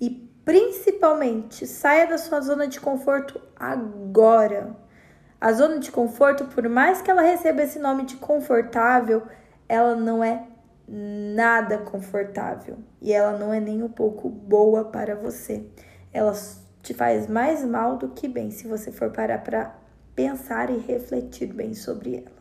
E 0.00 0.10
principalmente, 0.44 1.66
saia 1.66 2.06
da 2.06 2.18
sua 2.18 2.40
zona 2.40 2.66
de 2.66 2.80
conforto 2.80 3.40
agora. 3.56 4.76
A 5.40 5.52
zona 5.52 5.78
de 5.78 5.90
conforto, 5.92 6.46
por 6.46 6.68
mais 6.68 7.00
que 7.00 7.10
ela 7.10 7.22
receba 7.22 7.62
esse 7.62 7.78
nome 7.78 8.04
de 8.04 8.16
confortável, 8.16 9.22
ela 9.68 9.94
não 9.94 10.22
é 10.22 10.46
nada 10.88 11.78
confortável 11.78 12.78
e 13.00 13.12
ela 13.12 13.38
não 13.38 13.52
é 13.52 13.60
nem 13.60 13.82
um 13.82 13.88
pouco 13.88 14.28
boa 14.28 14.84
para 14.84 15.14
você. 15.14 15.66
Ela 16.12 16.32
te 16.82 16.94
faz 16.94 17.26
mais 17.26 17.64
mal 17.64 17.98
do 17.98 18.08
que 18.08 18.26
bem 18.26 18.50
se 18.50 18.66
você 18.66 18.90
for 18.90 19.10
parar 19.10 19.44
para 19.44 19.76
pensar 20.14 20.70
e 20.70 20.78
refletir 20.78 21.52
bem 21.52 21.74
sobre 21.74 22.16
ela. 22.16 22.37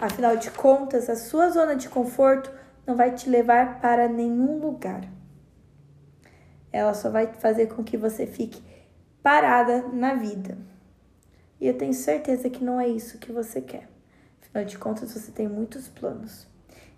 Afinal 0.00 0.36
de 0.36 0.50
contas, 0.50 1.08
a 1.08 1.16
sua 1.16 1.48
zona 1.48 1.74
de 1.74 1.88
conforto 1.88 2.52
não 2.86 2.94
vai 2.94 3.14
te 3.14 3.30
levar 3.30 3.80
para 3.80 4.06
nenhum 4.08 4.58
lugar. 4.58 5.08
Ela 6.70 6.92
só 6.92 7.08
vai 7.08 7.32
fazer 7.34 7.68
com 7.68 7.82
que 7.82 7.96
você 7.96 8.26
fique 8.26 8.62
parada 9.22 9.88
na 9.88 10.14
vida. 10.14 10.58
E 11.58 11.66
eu 11.66 11.78
tenho 11.78 11.94
certeza 11.94 12.50
que 12.50 12.62
não 12.62 12.78
é 12.78 12.86
isso 12.86 13.18
que 13.18 13.32
você 13.32 13.62
quer. 13.62 13.88
Afinal 14.42 14.64
de 14.64 14.76
contas, 14.76 15.12
você 15.12 15.32
tem 15.32 15.48
muitos 15.48 15.88
planos. 15.88 16.46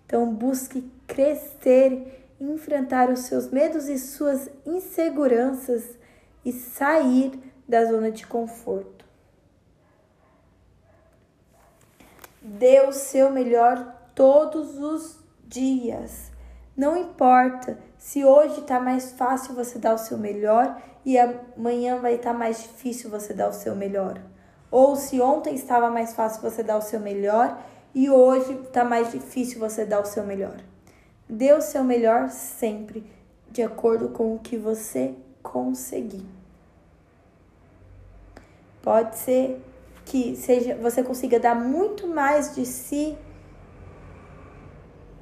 Então, 0.05 0.33
busque 0.33 0.91
crescer, 1.07 2.33
enfrentar 2.39 3.09
os 3.09 3.19
seus 3.21 3.49
medos 3.49 3.87
e 3.87 3.97
suas 3.97 4.49
inseguranças 4.65 5.97
e 6.43 6.51
sair 6.51 7.31
da 7.67 7.85
zona 7.85 8.11
de 8.11 8.27
conforto. 8.27 8.98
Dê 12.41 12.81
o 12.81 12.91
seu 12.91 13.31
melhor 13.31 13.95
todos 14.15 14.77
os 14.77 15.17
dias. 15.45 16.31
Não 16.75 16.95
importa 16.95 17.77
se 17.97 18.23
hoje 18.23 18.61
está 18.61 18.79
mais 18.79 19.11
fácil 19.11 19.53
você 19.53 19.77
dar 19.77 19.95
o 19.95 19.97
seu 19.97 20.17
melhor 20.17 20.81
e 21.05 21.17
amanhã 21.17 21.97
vai 21.99 22.15
estar 22.15 22.31
tá 22.31 22.37
mais 22.37 22.61
difícil 22.61 23.09
você 23.09 23.33
dar 23.33 23.49
o 23.49 23.53
seu 23.53 23.75
melhor. 23.75 24.21
Ou 24.71 24.95
se 24.95 25.19
ontem 25.19 25.55
estava 25.55 25.89
mais 25.89 26.13
fácil 26.13 26.41
você 26.41 26.63
dar 26.63 26.77
o 26.77 26.81
seu 26.81 26.99
melhor 26.99 27.59
e 27.93 28.09
hoje 28.09 28.53
está 28.63 28.85
mais 28.85 29.11
difícil 29.11 29.59
você 29.59 29.85
dar 29.85 29.99
o 29.99 30.05
seu 30.05 30.23
melhor. 30.23 30.57
Dê 31.27 31.53
o 31.53 31.61
seu 31.61 31.83
melhor 31.83 32.29
sempre, 32.29 33.03
de 33.51 33.61
acordo 33.61 34.09
com 34.09 34.33
o 34.33 34.39
que 34.39 34.57
você 34.57 35.15
conseguir. 35.41 36.25
Pode 38.81 39.17
ser 39.17 39.61
que 40.09 40.35
seja 40.35 40.75
você 40.75 41.03
consiga 41.03 41.39
dar 41.39 41.53
muito 41.53 42.07
mais 42.07 42.55
de 42.55 42.65
si 42.65 43.15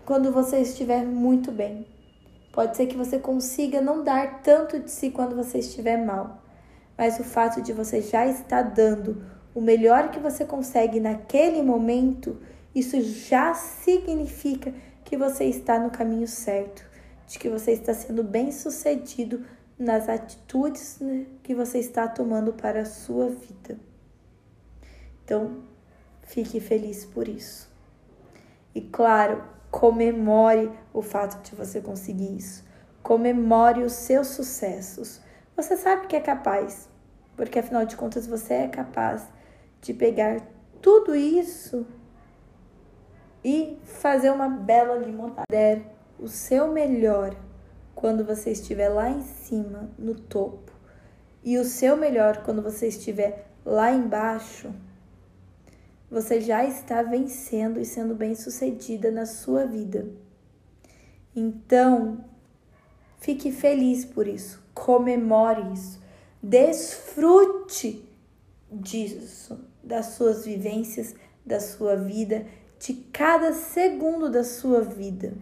quando 0.05 0.31
você 0.31 0.59
estiver 0.59 1.03
muito 1.03 1.51
bem. 1.51 1.85
Pode 2.53 2.77
ser 2.77 2.87
que 2.87 2.95
você 2.95 3.19
consiga 3.19 3.81
não 3.81 4.01
dar 4.01 4.41
tanto 4.41 4.79
de 4.79 4.89
si 4.89 5.11
quando 5.11 5.35
você 5.35 5.59
estiver 5.59 5.97
mal. 5.97 6.41
Mas 6.97 7.19
o 7.19 7.25
fato 7.25 7.61
de 7.61 7.73
você 7.73 8.01
já 8.01 8.25
estar 8.25 8.61
dando 8.61 9.21
o 9.53 9.59
melhor 9.59 10.09
que 10.09 10.19
você 10.19 10.45
consegue 10.45 11.01
naquele 11.01 11.61
momento, 11.61 12.39
isso 12.73 13.01
já 13.01 13.53
significa 13.53 14.73
que 15.03 15.17
você 15.17 15.43
está 15.43 15.77
no 15.77 15.91
caminho 15.91 16.29
certo, 16.29 16.81
de 17.27 17.37
que 17.37 17.49
você 17.49 17.73
está 17.73 17.93
sendo 17.93 18.23
bem 18.23 18.53
sucedido 18.53 19.45
nas 19.77 20.07
atitudes 20.07 20.99
né, 21.01 21.25
que 21.43 21.53
você 21.53 21.77
está 21.79 22.07
tomando 22.07 22.53
para 22.53 22.83
a 22.83 22.85
sua 22.85 23.27
vida. 23.27 23.86
Então, 25.27 25.57
fique 26.21 26.57
feliz 26.61 27.03
por 27.03 27.27
isso. 27.27 27.69
E 28.73 28.79
claro, 28.79 29.43
comemore 29.69 30.71
o 30.93 31.01
fato 31.01 31.43
de 31.43 31.53
você 31.53 31.81
conseguir 31.81 32.37
isso. 32.37 32.63
Comemore 33.03 33.83
os 33.83 33.91
seus 33.91 34.27
sucessos. 34.27 35.19
Você 35.53 35.75
sabe 35.75 36.07
que 36.07 36.15
é 36.15 36.21
capaz, 36.21 36.87
porque 37.35 37.59
afinal 37.59 37.85
de 37.85 37.97
contas 37.97 38.25
você 38.25 38.53
é 38.53 38.67
capaz 38.69 39.27
de 39.81 39.93
pegar 39.93 40.39
tudo 40.81 41.13
isso 41.13 41.85
e 43.43 43.77
fazer 43.83 44.31
uma 44.31 44.47
bela 44.47 44.95
limonada. 44.95 45.43
Der 45.51 45.93
o 46.17 46.29
seu 46.29 46.71
melhor 46.71 47.35
quando 47.93 48.23
você 48.23 48.51
estiver 48.51 48.87
lá 48.87 49.09
em 49.09 49.23
cima, 49.23 49.89
no 49.99 50.15
topo, 50.15 50.71
e 51.43 51.57
o 51.57 51.65
seu 51.65 51.97
melhor 51.97 52.43
quando 52.43 52.61
você 52.61 52.87
estiver 52.87 53.51
lá 53.65 53.91
embaixo 53.91 54.73
você 56.09 56.39
já 56.39 56.63
está 56.63 57.01
vencendo 57.01 57.79
e 57.79 57.85
sendo 57.85 58.15
bem-sucedida 58.15 59.11
na 59.11 59.25
sua 59.25 59.65
vida. 59.65 60.07
Então, 61.35 62.23
fique 63.19 63.51
feliz 63.51 64.05
por 64.05 64.25
isso, 64.25 64.63
comemore 64.73 65.73
isso, 65.73 66.01
desfrute 66.41 68.07
disso, 68.71 69.59
das 69.83 70.07
suas 70.07 70.45
vivências, 70.45 71.13
da 71.45 71.59
sua 71.59 71.95
vida, 71.95 72.45
de 72.79 72.93
cada 72.93 73.53
segundo 73.53 74.29
da 74.29 74.43
sua 74.43 74.81
vida. 74.81 75.33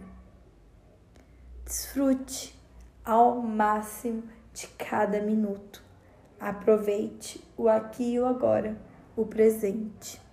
Desfrute 1.64 2.54
ao 3.04 3.40
máximo 3.40 4.24
de 4.52 4.66
cada 4.68 5.20
minuto. 5.20 5.82
Aproveite 6.38 7.42
o 7.56 7.68
aqui 7.68 8.14
e 8.14 8.20
o 8.20 8.26
agora, 8.26 8.76
o 9.16 9.24
presente 9.24 10.25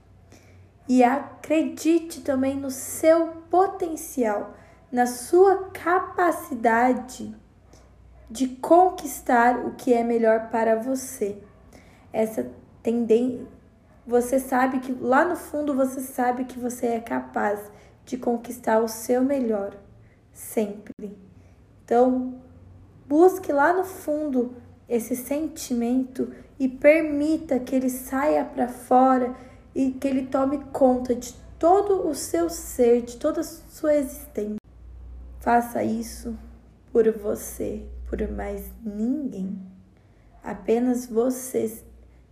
e 0.87 1.03
acredite 1.03 2.21
também 2.21 2.55
no 2.55 2.69
seu 2.69 3.27
potencial, 3.49 4.53
na 4.91 5.05
sua 5.05 5.69
capacidade 5.69 7.33
de 8.29 8.47
conquistar 8.47 9.65
o 9.65 9.75
que 9.75 9.93
é 9.93 10.03
melhor 10.03 10.49
para 10.49 10.75
você. 10.75 11.37
Essa 12.11 12.51
tendência, 12.81 13.45
você 14.05 14.39
sabe 14.39 14.79
que 14.79 14.91
lá 14.91 15.23
no 15.23 15.35
fundo 15.35 15.73
você 15.73 16.01
sabe 16.01 16.45
que 16.45 16.59
você 16.59 16.87
é 16.87 16.99
capaz 16.99 17.59
de 18.05 18.17
conquistar 18.17 18.79
o 18.79 18.87
seu 18.87 19.23
melhor 19.23 19.77
sempre. 20.33 21.17
Então, 21.85 22.41
busque 23.07 23.51
lá 23.51 23.71
no 23.73 23.85
fundo 23.85 24.55
esse 24.89 25.15
sentimento 25.15 26.33
e 26.59 26.67
permita 26.67 27.59
que 27.59 27.75
ele 27.75 27.89
saia 27.89 28.43
para 28.43 28.67
fora 28.67 29.33
e 29.75 29.91
que 29.91 30.07
ele 30.07 30.27
tome 30.27 30.59
conta 30.71 31.15
de 31.15 31.33
todo 31.57 32.07
o 32.07 32.13
seu 32.13 32.49
ser, 32.49 33.01
de 33.01 33.17
toda 33.17 33.41
a 33.41 33.43
sua 33.43 33.95
existência. 33.95 34.57
Faça 35.39 35.83
isso 35.83 36.37
por 36.91 37.09
você, 37.11 37.85
por 38.09 38.29
mais 38.31 38.71
ninguém. 38.83 39.59
Apenas 40.43 41.05
você 41.05 41.83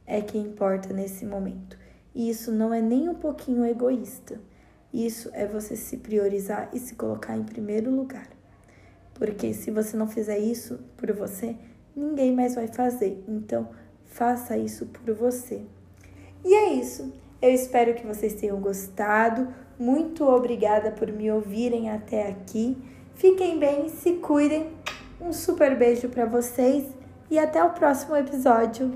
é 0.06 0.22
que 0.22 0.38
importa 0.38 0.94
nesse 0.94 1.26
momento. 1.26 1.78
E 2.14 2.30
isso 2.30 2.52
não 2.52 2.74
é 2.74 2.82
nem 2.82 3.10
um 3.10 3.16
pouquinho 3.16 3.66
egoísta. 3.66 4.40
Isso 4.94 5.30
é 5.34 5.48
você 5.48 5.76
se 5.76 5.98
priorizar 5.98 6.70
e 6.74 6.80
se 6.80 6.96
colocar 6.96 7.38
em 7.38 7.44
primeiro 7.44 7.90
lugar. 7.90 8.28
Porque 9.14 9.54
se 9.54 9.72
você 9.72 9.96
não 9.96 10.08
fizer 10.08 10.38
isso 10.38 10.80
por 10.98 11.12
você, 11.14 11.56
ninguém 11.96 12.36
mais 12.36 12.56
vai 12.56 12.68
fazer. 12.68 13.24
Então, 13.28 13.70
faça 14.06 14.58
isso 14.58 14.88
por 14.88 15.14
você. 15.14 15.62
E 16.44 16.54
é 16.54 16.74
isso. 16.74 17.14
Eu 17.42 17.52
espero 17.52 17.94
que 17.96 18.06
vocês 18.06 18.34
tenham 18.36 18.60
gostado. 18.60 19.48
Muito 19.80 20.24
obrigada 20.28 20.92
por 20.92 21.12
me 21.12 21.32
ouvirem 21.32 21.90
até 21.90 22.28
aqui. 22.28 22.78
Fiquem 23.16 23.58
bem, 23.58 23.90
se 23.90 24.14
cuidem. 24.14 24.70
Um 25.20 25.34
super 25.34 25.76
beijo 25.76 26.08
para 26.10 26.26
vocês 26.26 26.86
e 27.30 27.40
até 27.40 27.64
o 27.64 27.72
próximo 27.72 28.16
episódio. 28.16 28.92